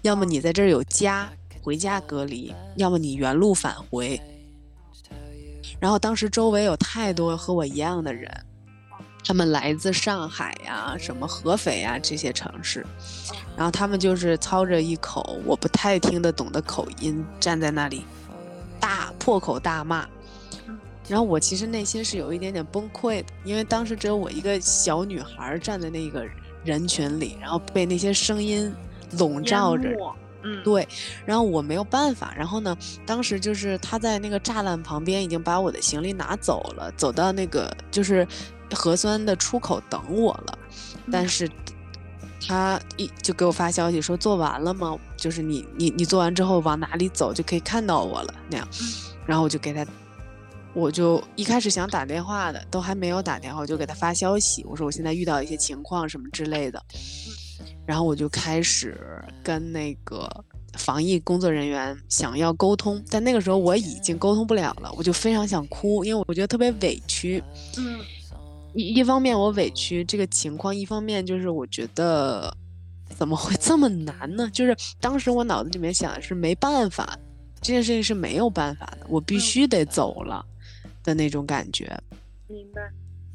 [0.03, 1.31] 要么你在这儿有家
[1.63, 4.21] 回家隔离，要么你原路返回。
[5.79, 8.31] 然后当时周围有太多和我一样的人，
[9.25, 12.87] 他们来自上海呀、什么合肥呀这些城市，
[13.57, 18.05] 然后他们就是操着一口我不太听得懂的口音，站在那里
[18.81, 20.07] 大破口大骂。
[21.09, 26.27] 然后我其实内心是有一点点崩溃的，因为当时只有我一个小女孩站在那个
[26.65, 28.75] 人群里，然后被那些声音
[29.13, 29.89] 笼罩着。
[30.47, 30.87] 嗯，对，
[31.25, 38.27] 然后我没有办法，然后呢，当时就是他在那个栅栏旁边已经把我的行李拿走了，走到那个就是
[38.73, 40.59] 核酸的出口等我了，
[41.11, 41.51] 但是
[42.47, 44.97] 他一就给我发消息说做完了吗？
[45.17, 48.69] 就是你你你做完之后往哪里走就可以看到我了那样，
[49.27, 49.85] 然后我就给他，
[50.75, 56.81] 我就一开始想打电话的，都还没有打电话，我就给他发消息，我说我现在遇到一些情况什么之类的。
[57.87, 58.99] 然后我就开始
[59.43, 60.29] 跟那个
[60.75, 67.43] 防疫工作人员想要沟通，但那个时候我已经沟通不了了，我就非常想哭，因为我觉得特别委屈。
[67.79, 68.01] 嗯，
[68.75, 72.55] 一一方面我委屈这个情况，一方面就是我觉得
[73.17, 74.51] 怎么会这么难呢？
[74.53, 77.19] 就是当时我脑子里面想的是没办法，
[77.61, 80.45] 这件事情是没有办法的，我必须得走了
[81.03, 81.99] 的那种感觉。
[82.49, 82.83] 明白。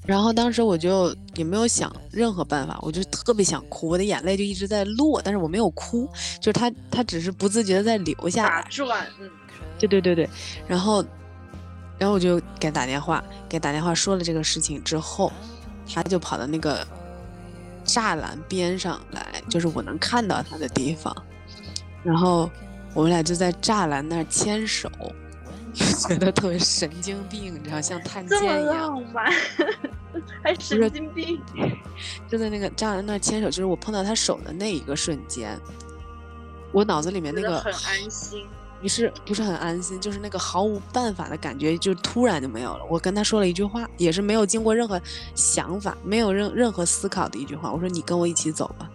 [0.05, 8.65] 然后当时我就也没有想任何办法，我就特别想哭，我的眼泪就一直在落，但是我没有哭，就是他他只是不自觉的在流下来。
[8.69, 9.29] 转，嗯。
[9.79, 10.29] 对对对对，
[10.67, 11.03] 然后，
[11.97, 15.33] 然后我就给他打电话，给打电话说了这个事情之后，
[15.91, 16.85] 他就跑到那个
[17.83, 21.15] 栅栏边上来，就是我能看到他的地方，
[22.03, 22.47] 然后
[22.93, 24.87] 我们俩就在栅栏那儿牵手，
[25.73, 29.03] 觉得特别神经病， 你知道，像探监一样，
[30.43, 31.39] 还神经病，
[32.27, 35.57] 就在那个栅栏那儿牵手，就是我碰到他手的那一个瞬间，
[36.71, 38.45] 我脑子里面那个很安心。
[38.81, 42.83] 不是不是很安心，就是那个毫无办法的感觉，就突然就没有了。
[42.89, 44.99] 我跟他说了一句话，也是没有经过任何
[45.35, 47.71] 想法，没有任任何思考的一句话。
[47.71, 48.89] 我说：“你跟我一起走吧。”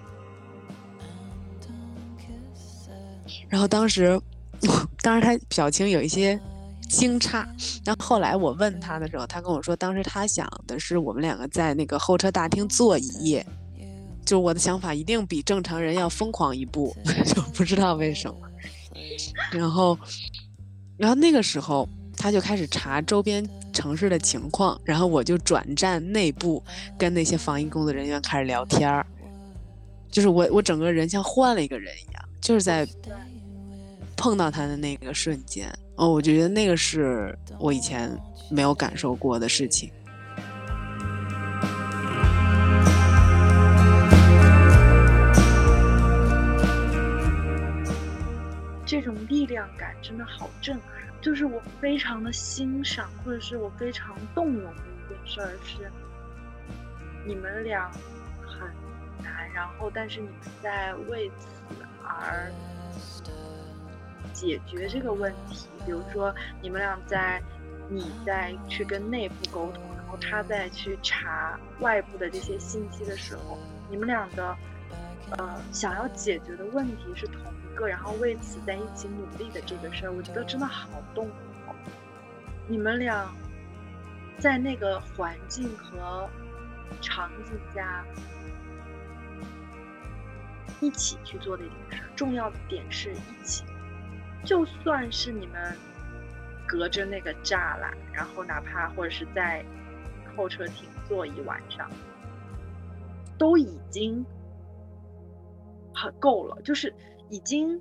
[3.49, 4.21] 然后当时，
[5.03, 6.37] 当时他表情有一些
[6.89, 7.47] 惊诧。
[7.85, 13.47] 然后后来我问他的时候，他跟我说，当时他想的是我们两个在那个候车大厅坐一夜。
[14.25, 16.93] 就我的想法一定比正常人要疯狂一步，
[17.33, 18.37] 就不知道为什么。
[19.53, 19.97] 然后，
[20.97, 26.61] 然后那个时候他就开始查周边城市的情况，然后我就转战内部，
[26.99, 29.07] 跟那些防疫工作人员开始聊天儿，
[30.11, 32.85] 就是我我整个人像换了一个人一样，就是在
[34.27, 38.11] 碰到他的那个瞬间，哦，我觉得那个是我以前
[38.51, 39.89] 没有感受过的事情。
[48.85, 50.85] 这种力量感真的好震撼，
[51.23, 55.89] 就是我非常的欣赏，或者是我非常动容的一件事儿是，
[57.25, 57.89] 你们俩
[58.45, 58.69] 很
[59.23, 61.47] 难，然后但是你们在为此
[62.03, 62.51] 而
[64.37, 65.67] 解决这个问题。
[65.87, 67.43] 比如说你们俩在，
[67.89, 73.59] 你在去跟内部沟通，然后他在去查外部的这些信息的时候，
[73.89, 74.57] 你们俩的
[75.39, 77.77] 呃想要解决的问题是同一。
[77.77, 81.29] 个，然后为此在一起努力的这个事儿，我觉得真的好动。
[82.67, 83.31] 你们俩
[84.39, 86.27] 在那个环境和
[87.03, 88.03] 场景下
[90.81, 93.63] 一起去做的一件事，重要的点是一起。
[94.47, 95.77] 就算是你们
[96.67, 99.63] 隔着那个栅栏，然后哪怕或者是在
[100.35, 101.91] 候车亭坐一晚上，
[103.37, 104.25] 都已经
[105.93, 106.95] 很够了，就是。
[107.29, 107.81] 已经，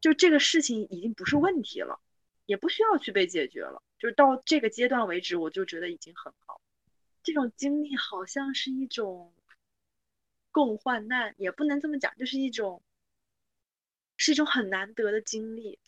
[0.00, 1.98] 就这个事情已经不是问题了，
[2.44, 3.82] 也不需要去被解决了。
[3.98, 6.60] 就是到这个阶段为止，我就觉得已经很好。
[7.24, 9.32] 这种经历好像是一种
[10.52, 12.80] 共患难，也不能这么讲，就是一种
[14.16, 15.78] 是一种很难得的经历。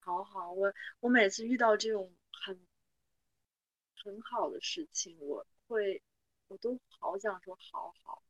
[0.00, 2.66] 好好，我我每次遇到这种很
[4.02, 6.02] 很好的事情，我会
[6.48, 8.22] 我都好想说好好。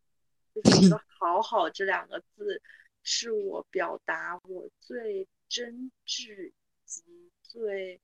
[0.54, 2.62] 就是觉得 “好好”这两个字，
[3.02, 6.50] 是我表达我最真挚
[6.86, 8.00] 及最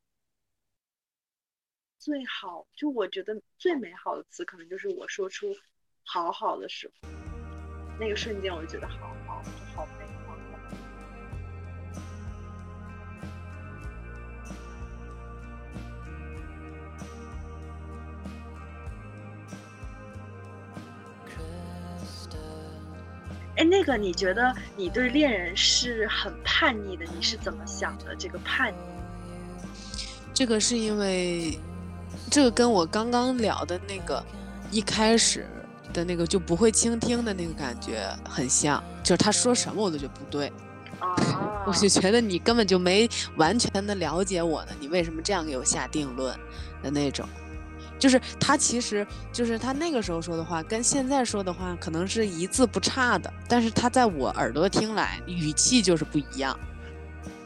[1.99, 5.57] 最好，就我觉得最美好的词，可能就是我说出
[6.05, 7.09] “好好”的时候，
[7.99, 9.17] 那个瞬间，我就觉得好
[23.63, 27.07] 哎，那个，你觉得你对恋人是很叛逆的？
[27.17, 28.13] 你是怎么想的？
[28.17, 28.75] 这个叛逆，
[30.35, 31.57] 这个是因为，
[32.29, 34.21] 这个跟我刚刚聊的那个
[34.73, 35.47] 一开始
[35.93, 40.53] 的那个就不会倾听的那个感觉很像，就是他说什么我都觉得不对，
[40.99, 41.15] 啊，
[41.65, 46.37] 我就觉得你根本就没完全的了解我呢，你为什么这样给我下定论
[46.83, 47.29] 的那种。
[48.03, 56.59] 就是他，其实就是他那个时候说的话，跟现在说的话可能是一字不差的，但是他在我耳朵听来，语气就是不一样。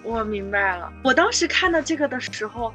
[0.03, 2.73] 我明白了，我当时看到这个的时候，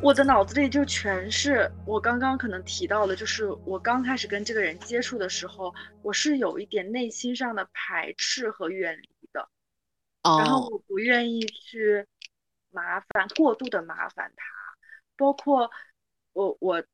[0.00, 9.48] 我的脑子里就全是我刚刚可能提到的，就是我刚开始跟这个人接触的时候，我是有一点内心上的排斥和远离的，
[10.22, 12.06] 然后我不愿意去
[12.70, 14.44] 麻烦过度的麻烦他，
[15.16, 15.68] 包括。
[16.32, 16.84] 我我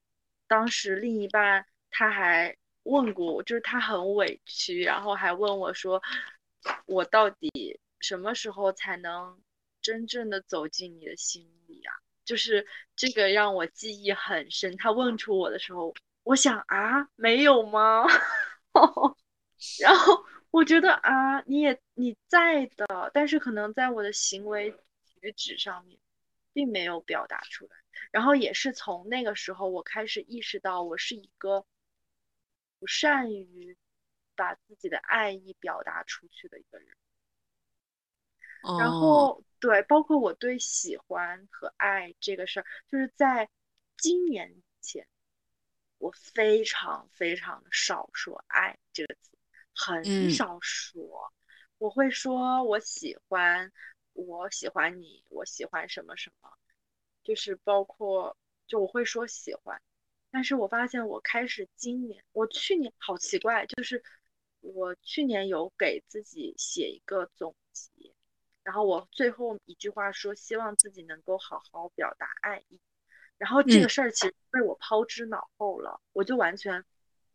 [0.47, 6.03] 当时另一半他还问过我，就是他很委屈，然后还问我说，
[6.87, 9.41] 我到底什么时候才能
[9.81, 11.95] 真正的走进你的心里啊？
[12.25, 12.67] 就是
[12.97, 14.77] 这个让我记忆很深。
[14.77, 18.05] 他问出我的时候，我想啊，没有吗？
[19.81, 24.75] 然后我觉得啊，你也你在的，但是可能在我的行为
[25.21, 25.99] 举止上面，
[26.57, 27.77] 并没有表达出来。
[28.11, 31.67] 然后也是从那个时候，我开始意识到我是一个
[32.79, 33.77] 不善于
[34.35, 36.89] 把自己的爱意表达出去的一个人。
[38.79, 43.51] 然后对，包括我对喜欢和爱这个事儿，就是在
[43.99, 45.07] 今年前，
[45.99, 49.37] 我非常非常的少说“爱”这个词，
[49.75, 51.35] 很少说。
[51.79, 53.71] 我会说我喜欢，
[54.17, 56.51] 我喜欢你，我喜欢什么什么，
[57.23, 58.37] 就是包括
[58.67, 59.81] 就我会说喜欢，
[60.31, 64.03] 但是我发现我开始今年，我去年好奇怪，就是
[64.61, 68.15] 我去年有给自己写一个总结。
[68.63, 72.81] 然后我最后一句话说，希望自己能够好好表达爱意。
[73.39, 76.85] 然后这个事儿其实被我抛之脑后了，我就完全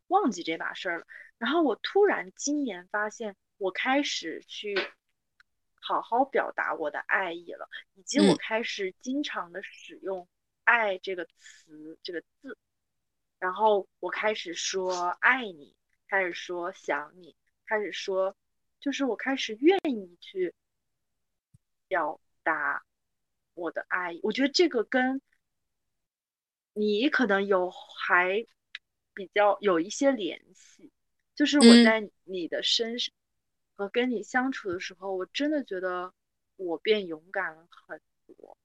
[0.08, 1.06] 忘记这把事儿了。
[1.38, 4.76] 然后我突然今年发现，我开始去
[5.82, 10.26] 好好表达我的爱意了，以及我开始经常的使用
[10.64, 12.58] “爱”这个词这个字。
[13.40, 15.76] 然后我开始说爱你，
[16.08, 18.36] 开始说想你，开始说，
[18.80, 20.56] 就是我开始愿意去。
[21.88, 22.86] 表达
[23.54, 25.22] 我的爱意，我觉得这个跟
[26.72, 28.48] 你可能有还
[29.14, 30.90] 比较有一些联系，
[31.36, 33.14] 就是我在你的身上
[33.82, 36.14] 和跟你相处的时候，我真的觉得
[36.56, 38.56] 我变勇敢了很多。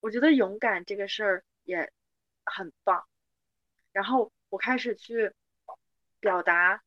[0.00, 1.92] 我觉得勇敢这个事儿也
[2.44, 3.06] 很棒，
[3.92, 5.34] 然后我开始去
[6.20, 6.82] 表达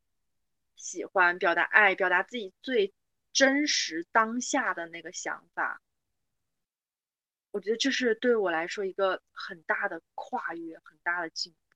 [0.76, 2.94] 喜欢，表达爱，表达自己最。
[3.32, 5.80] 真实当下的那个想法，
[7.52, 11.69] 我觉得这是对我来说一个很大的跨越，很大的进步。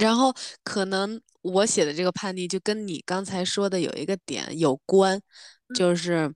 [0.00, 0.34] 然后
[0.64, 5.20] 可能我写的这个叛逆就跟你刚才说的有一个点有关，
[5.74, 6.32] 就是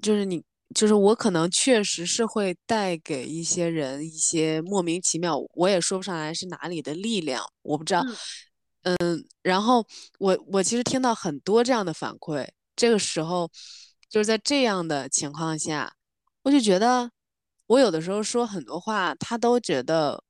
[0.00, 0.42] 就是你
[0.74, 8.04] 就是我可能确实是会带给一些人一些莫名其妙，我也说不上来是哪里的力量，我不知道。
[8.82, 9.86] 嗯，然后
[10.18, 12.46] 我我其实听到很多这样的反馈。
[12.76, 13.50] 这个时候，
[14.10, 15.94] 就是在这样的情况下，
[16.42, 17.10] 我就觉得，
[17.66, 20.22] 我有的时候说很多话，他都觉得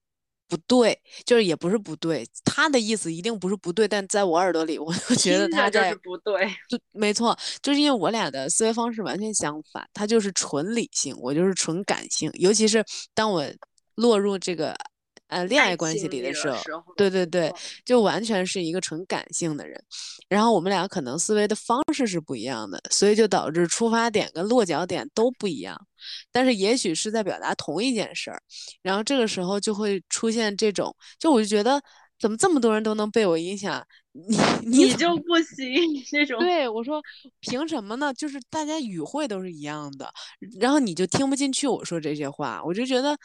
[0.48, 12.84] 不对，就是也不是不对，他的意思一定不是不对，但在我耳朵里，我就觉得他在不对，就没错，就是因为我俩的思维方式完全相反，他就是纯理性，我就是纯感性，尤其是
[13.14, 13.44] 当我
[13.94, 14.74] 落入这个。
[15.28, 17.52] 呃，恋爱关系里的时候，对对对，
[17.84, 19.82] 就完全是一个纯感性的人。
[20.28, 25.80] 然后我们俩可能思维的方式是不一样的，所以就导致出发点跟落脚点都不一样。
[26.30, 28.40] 但是也许是在表达同一件事儿，
[28.82, 31.80] 然后这个时候就会出现这种，就我就觉得。
[32.16, 33.84] 怎么这么多人都能被我影响，
[34.62, 35.74] 你你就不行
[36.12, 36.38] 那种？
[36.38, 37.02] 对我说，
[37.40, 38.14] 凭什么呢？
[38.14, 40.08] 就是大家语汇都是一样的，
[40.60, 43.16] 然后你就听不进去我说这些话，我就觉得，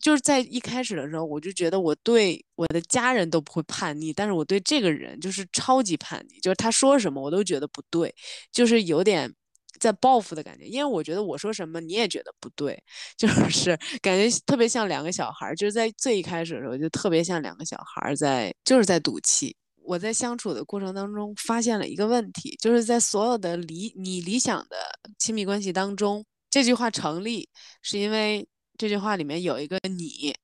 [0.00, 8.14] 就是在一开始的时候，我就觉得我对我的家人都不会叛逆，但是我对这个人就是超级叛逆，就是他说什么我都觉得不对，
[8.52, 9.34] 就是有点。
[9.78, 12.82] 在报复的感觉，因为我觉得我说什么你也觉得不对，
[13.18, 19.54] 就是感觉特别像两个小孩，就是在最一开始的时候就特别像两个小孩在就是在赌气。
[19.86, 24.76] 我在相处的过程当中发现了一个问题，就是在所有的理你理想的
[25.18, 27.48] 亲密关系当中，这句话成立
[27.82, 28.46] 是因为
[28.76, 30.34] 这句话里面有一个你，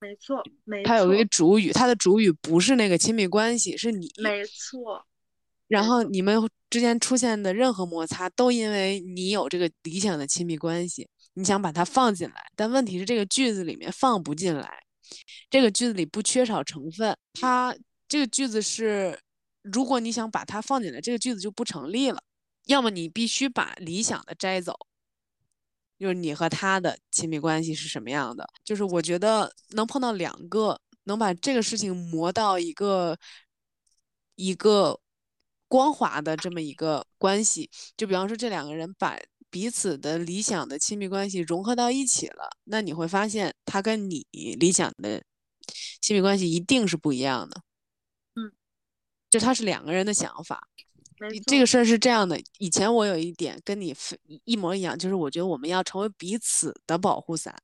[0.00, 5.04] 没错，没错，它有一个主语，它的主语不是那个亲密关系，是你，没错。
[5.66, 6.40] 然后你们
[6.70, 14.82] 之间出现的任何摩擦，都因为你有这个理想的亲密关系，你想把它放进来，但问题是这个句子里面放不进来，
[15.50, 17.76] 这个句子里不缺少成分，它
[18.08, 19.20] 这个句子是，
[19.62, 22.22] 如果你想把它放进来，这个句子就不成立了，
[22.66, 24.74] 要么你必须把理想的摘走，
[25.98, 33.18] 就是你和他的亲密关系是什么样的，就是我觉得能碰到两个，能把这个事情磨到一个
[34.34, 34.98] 一个。
[35.70, 39.18] 光滑的这么一个关系，就比方说这两个人把
[39.50, 44.26] 彼此的理想的亲密关系融合到一起了，那你会发现他跟你
[44.58, 45.22] 理想的
[46.00, 47.60] 亲密关系一定是不一样的。
[49.28, 50.68] 嗯，就他是两个人的想法。
[51.46, 53.94] 这个事儿是这样的，以前我有一点跟你
[54.44, 57.54] 一模一样，就是我觉得我们要成为彼此的保护伞。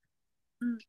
[0.59, 0.79] 嗯，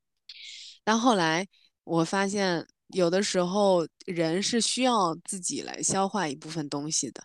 [0.85, 1.47] 但后来
[1.85, 2.67] 我发现。
[2.91, 7.21] 有的时候，人是需要自己来消化一部分东西的。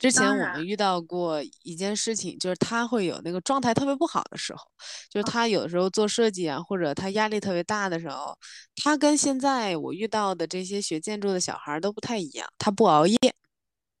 [0.00, 4.62] 之前我们遇到过一件事情，就是他会有那个状态特别不好的时候，
[5.10, 8.34] 就是他有的时候做设计啊，或者他压力特别大的时候，
[8.76, 12.48] 他跟现在我遇到的这些学建筑的小孩都不太一样。
[12.56, 13.18] 他不熬夜，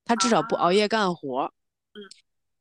[0.06, 1.52] 他至少不熬夜干活。
[1.92, 2.00] 嗯，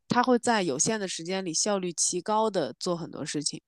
[0.09, 3.61] 他会在有限的时间里效率极高的做很多事情。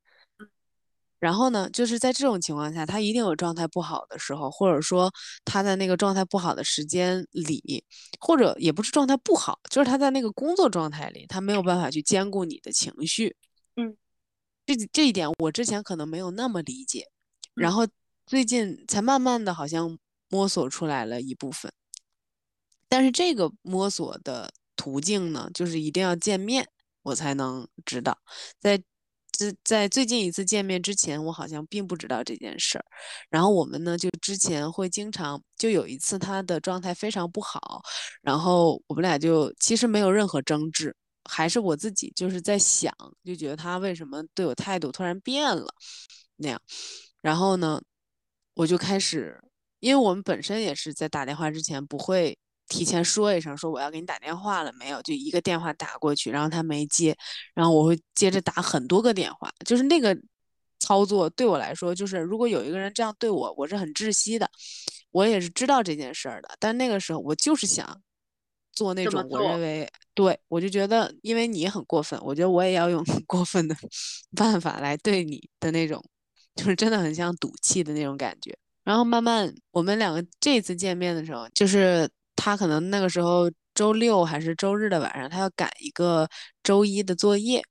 [1.21, 5.11] 然后呢，就是在这种情况下，他一定有状态不好的时候，或者说
[5.45, 7.85] 他在那个状态不好的时间里，
[8.19, 13.35] 或者也不是状态不好，就是他在那个工作状态里，他没有办法去兼顾你的情绪。
[13.75, 13.95] 嗯，
[14.65, 17.07] 这这一点我之前可能没有那么理解，
[17.53, 17.87] 然后
[18.25, 21.71] 最近才慢慢的好像摸索出来了一部分。
[22.89, 26.67] 但是这个摸索的途径呢，就是一定要见面，
[27.03, 28.17] 我才能知道。
[28.59, 28.81] 在
[29.63, 32.83] 在最近一次见面之前，我好像并不知道这件事儿。
[33.29, 37.81] 然后我们呢，就之前会经常就有一次他的状态非常不好，
[38.21, 40.93] 然后我们俩就其实没有任何争执，
[41.29, 42.93] 还是我自己就是在想，
[43.23, 45.67] 就觉得他为什么对我态度突然变了
[46.35, 46.61] 那样。
[47.21, 47.81] 然后呢，
[48.55, 49.39] 我就开始，
[49.79, 52.37] 因为我们本身也是在打电话之前不会。
[52.71, 55.01] 提前说一声，说我要给你打电话了没有？
[55.01, 57.13] 就一个电话打过去，然后他没接，
[57.53, 59.51] 然后我会接着打很多个电话。
[59.65, 60.17] 就是那个
[60.79, 64.49] 操作对我来说，就是如果有一个人这样对我，我是很窒息的。
[65.11, 68.01] 我也是知道这件事儿的，但那个时候我就是想
[68.71, 73.75] 做那种我认为对我就觉得，因为你很过分，我觉得我也要用 过分的
[74.33, 76.01] 办法来对你的那种，
[76.55, 78.57] 就是真的很像赌气的那种感觉。
[78.85, 82.09] 然后慢慢我们两个这次见面的时候，就是。
[82.43, 86.27] 他可能那个时候周六还是周日的晚上，他要赶一个
[86.63, 87.61] 周一的作业，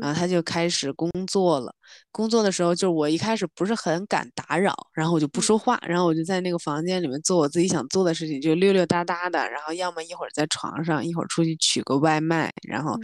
[0.00, 1.74] 然后他就开始工作了。
[2.12, 9.50] 工作的时候，就是我一开始不是很敢打扰，然后我就不说话，然后我就在那个房间里面做我自己想做的事情，就溜溜达达的。
[9.50, 12.96] 然后要么一会儿在床上，一会儿出去取个外卖，然后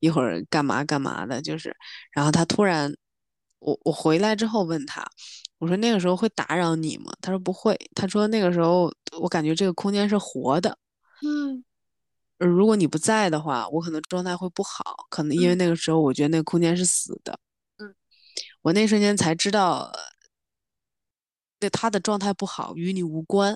[0.00, 1.74] 一会儿干嘛干嘛的，就是。
[2.12, 2.94] 然后他突然，
[3.60, 5.02] 我我回来之后问他。
[5.58, 7.12] 我说那个时候会打扰你吗？
[7.20, 7.76] 他说不会。
[7.94, 10.78] 他说那个时候我感觉这个空间是活的。
[11.22, 11.64] 嗯。
[12.38, 15.06] 如果你不在的话，我可能状态会不好。
[15.10, 17.38] 可能因为那个时候我觉得那个空间是死的。
[17.78, 17.94] 嗯。
[18.62, 19.92] 我那瞬间才知道，
[21.58, 23.54] 对他的状态不好与你无关。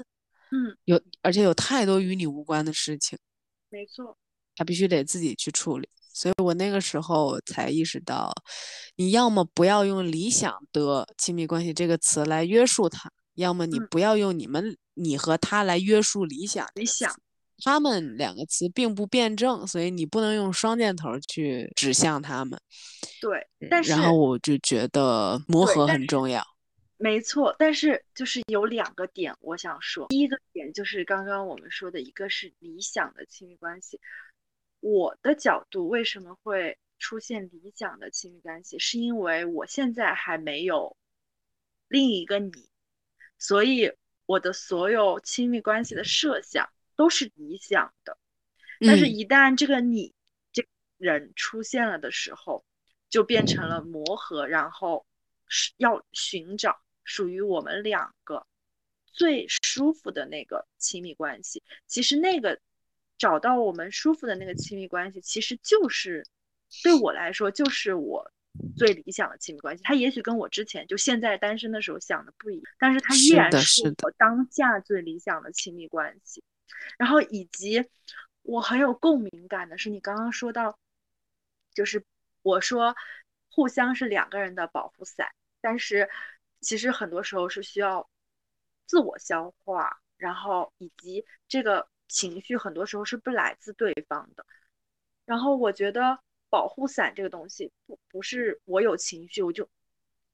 [0.50, 0.76] 嗯。
[0.86, 3.18] 有而且有太多与你无关的事情。
[3.70, 4.18] 没错。
[4.56, 5.88] 他必须得自己去处理。
[6.12, 8.32] 所以我那个时候才意识到，
[8.96, 16.66] 你要么不要用“理想的亲密关系”这个词来约束他，要么你不要用你们你和他来约束理想。
[16.74, 17.12] 理想，
[17.64, 22.60] 他们两个词并不辩证，所以你不能用双箭头去指向他们。
[23.20, 26.44] 对，但是然后我就觉得磨合很重要。
[26.98, 33.98] 没错，但是就是有两个点我想说，第一个点就是刚刚我们说的一个是理想的亲密关系。
[34.82, 38.80] 我的角度为什么会出现理想的亲密关系？
[38.80, 40.96] 是因为我现在还没有
[41.86, 42.68] 另一个你，
[43.38, 43.92] 所以
[44.26, 48.18] 我的所有亲密关系的设想都是理想的。
[48.80, 50.12] 但是，一旦这个你
[50.50, 50.66] 这
[50.98, 52.64] 人出现了的时候，
[53.08, 55.06] 就变成了磨合，然后
[55.46, 58.44] 是要寻找属于我们两个
[59.06, 61.62] 最舒服的那个亲密关系。
[61.86, 62.60] 其实那个。
[63.18, 66.26] 找到我们舒服的那个亲密关系，其实就是
[66.82, 68.32] 对我来说，就是我
[68.76, 69.84] 最理想的亲密关系。
[69.84, 76.42] 他也许跟我之前就现在单身的时候想的不一样，但是他依然是我当下最理想的亲密关系。
[76.98, 77.84] 然后以及
[78.42, 80.76] 我很有共鸣感的是，你刚刚说到，
[81.72, 82.04] 就是
[82.42, 82.96] 我说
[83.48, 85.28] 互相是两个人的保护伞，
[85.60, 86.10] 但是
[86.60, 88.10] 其实很多时候是需要
[88.86, 91.86] 自我消化，然后以及这个。
[92.12, 94.44] 情绪很多时候是不来自对方的，
[95.24, 96.18] 然后我觉得
[96.50, 99.66] 保护伞这个东西不不是我有情绪我就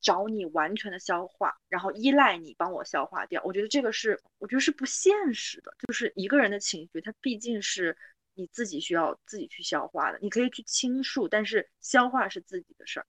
[0.00, 3.40] 找你完全的消化，然后依赖你帮我消化掉。
[3.44, 7.96] 我觉得这个是我觉得是不现实的，就是一个人的情绪，它毕竟是
[8.34, 10.18] 你自己需要自己去消化的。
[10.20, 13.06] 你可以去倾诉，但是消化是自己的事儿。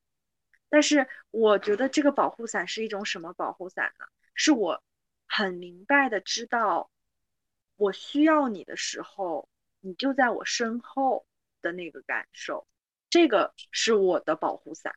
[0.69, 4.05] 但是我觉得这个保护伞是一种什么保护伞呢？
[4.35, 4.83] 是我
[5.27, 6.91] 很明白的知道。
[7.79, 9.47] 我需要你的时候，
[9.79, 11.25] 你就在我身后
[11.61, 12.67] 的那个感受，
[13.09, 14.93] 这个是我的保护伞。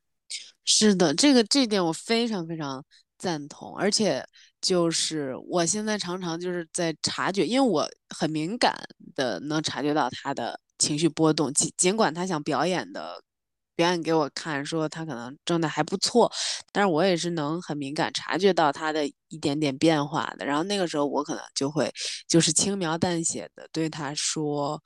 [0.65, 2.85] 是的，这个这点我非常非常
[3.17, 4.27] 赞同，而且
[4.61, 8.77] 就是我现在常常就是在察觉，因为我很敏感
[9.15, 13.23] 的能察觉到他的情绪波动，尽尽管他想表演的。
[13.83, 16.31] 表演给我看，说他可能状态还不错，
[16.71, 20.47] 但是我也是能很敏感察觉到他的一点点变化的。
[20.47, 21.93] 然后那个时候我可能就会
[22.29, 24.81] 就是轻描淡写的对他说，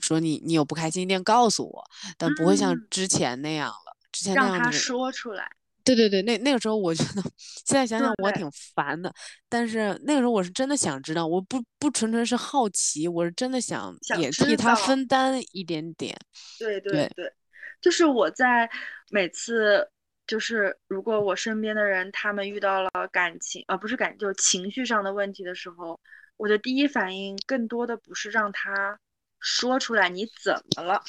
[0.00, 1.84] 说你你有不开心一定告诉我，
[2.16, 3.96] 但不会像之前那样了。
[4.12, 5.50] 之前那样让他说出来。
[5.82, 7.22] 对对对，那那个时候我觉得
[7.64, 9.12] 现在想想我挺烦的，
[9.48, 16.16] 但是那个时候我是真的想知道，我不不纯纯是好奇，我是真的想也替他分担一点点。
[16.58, 17.32] 对对对。
[17.80, 18.70] 就是我在
[19.10, 19.88] 每次
[20.26, 25.98] 就是如果我身边的人他们遇到了感情，而不是感，就情绪上的问题的时候，
[26.36, 28.98] 我的第一反应更多的不是让他
[29.40, 31.02] 说出来你怎么了，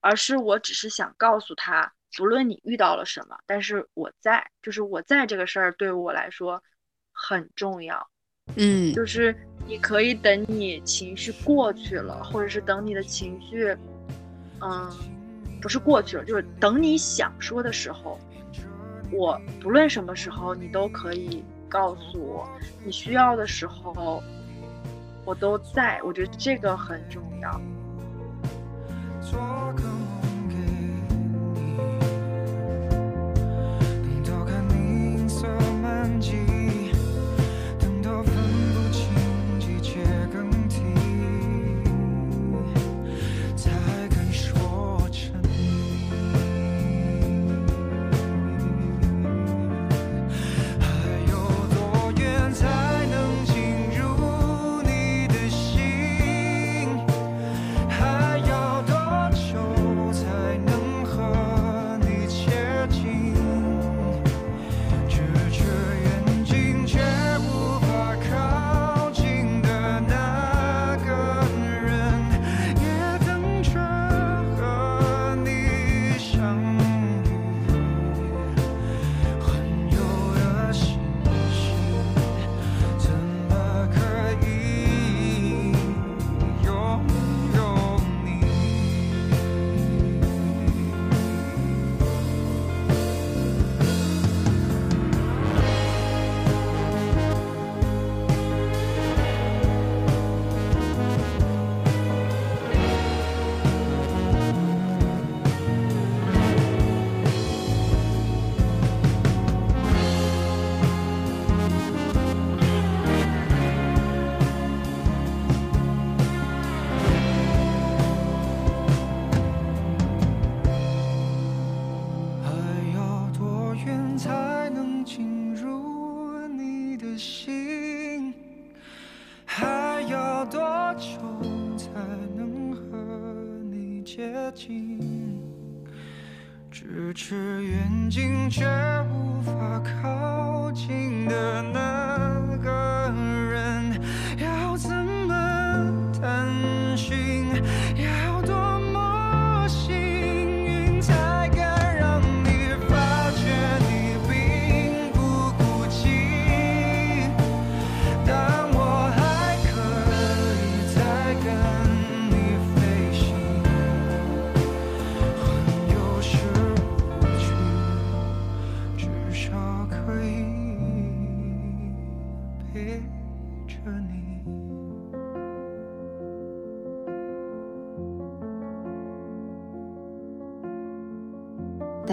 [0.00, 6.62] 而是我只是想告诉他，不论你遇到了什么，但是我在，就是我在这个事儿对我来说
[7.12, 8.10] 很重要。
[8.56, 9.34] 嗯，就是
[9.66, 13.76] 你可以等你情绪过去了，或者是等你的情绪，
[14.60, 14.90] 嗯，
[15.60, 18.18] 不是过去了，就是等你想说的时候。
[19.12, 22.48] 我不论什么时候，你都可以告诉我，
[22.84, 24.20] 你需要的时候，
[25.24, 26.00] 我都在。
[26.02, 27.60] 我觉得这个很重要。
[36.18, 36.55] 咫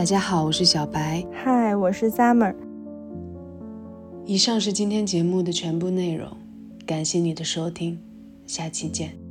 [0.03, 1.25] 大家好，我是小白。
[1.31, 2.53] 嗨，我是 Summer。
[4.25, 6.27] 以上是今天节目的全部内容，
[6.85, 7.97] 感谢你的收听，
[8.45, 9.22] 下期见。